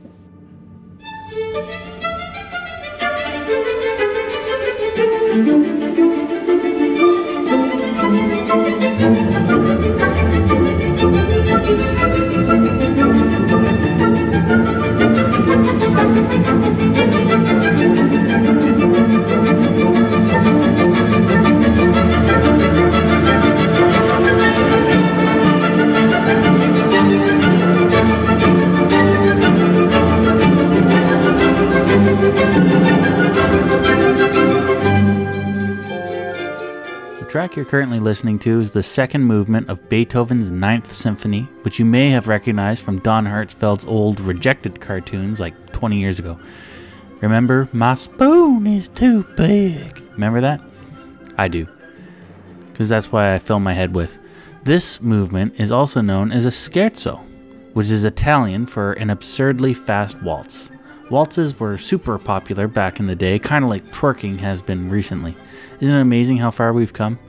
[37.34, 41.84] Track you're currently listening to is the second movement of Beethoven's Ninth Symphony, which you
[41.84, 46.40] may have recognized from Don Hertzfeldt's old rejected cartoons like 20 years ago.
[47.22, 50.00] Remember, my spoon is too big.
[50.12, 50.62] Remember that?
[51.36, 51.68] I do.
[52.68, 54.20] Because that's why I fill my head with.
[54.64, 57.20] This movement is also known as a scherzo,
[57.74, 60.70] which is Italian for an absurdly fast waltz.
[61.14, 65.36] Waltzes were super popular back in the day, kind of like twerking has been recently.
[65.80, 67.20] Isn't it amazing how far we've come?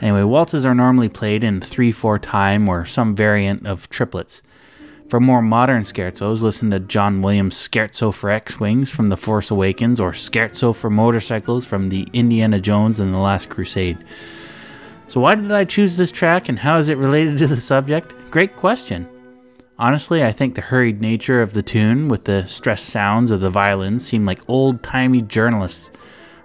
[0.00, 4.42] Anyway, waltzes are normally played in 3 4 time or some variant of triplets.
[5.08, 9.48] For more modern scherzos, listen to John Williams' Scherzo for X Wings from The Force
[9.48, 14.04] Awakens or Scherzo for Motorcycles from the Indiana Jones and the Last Crusade.
[15.06, 18.12] So, why did I choose this track and how is it related to the subject?
[18.32, 19.08] Great question.
[19.80, 23.48] Honestly, I think the hurried nature of the tune with the stressed sounds of the
[23.48, 25.90] violins seemed like old timey journalists.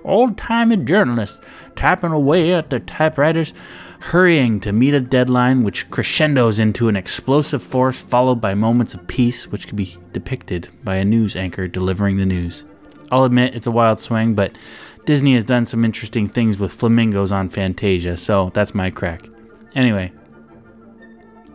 [0.05, 1.41] Old timey journalists
[1.75, 3.53] tapping away at their typewriters,
[3.99, 9.05] hurrying to meet a deadline which crescendos into an explosive force followed by moments of
[9.05, 12.63] peace which could be depicted by a news anchor delivering the news.
[13.11, 14.57] I'll admit it's a wild swing, but
[15.05, 19.27] Disney has done some interesting things with flamingos on Fantasia, so that's my crack.
[19.75, 20.13] Anyway,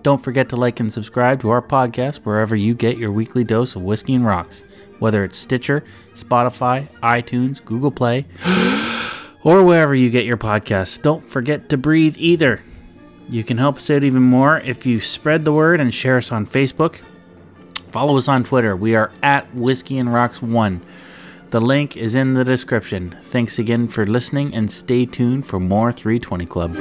[0.03, 3.76] don't forget to like and subscribe to our podcast wherever you get your weekly dose
[3.76, 4.64] of whiskey and rocks,
[4.98, 5.84] whether it's Stitcher,
[6.14, 8.26] Spotify, iTunes, Google Play,
[9.42, 11.01] or wherever you get your podcasts.
[11.01, 12.62] Don't forget to breathe either.
[13.28, 16.32] You can help us out even more if you spread the word and share us
[16.32, 16.96] on Facebook.
[17.90, 18.74] Follow us on Twitter.
[18.74, 20.80] We are at Whiskey and Rocks One.
[21.51, 23.16] The link is in the description.
[23.24, 26.76] Thanks again for listening and stay tuned for more 320 Club.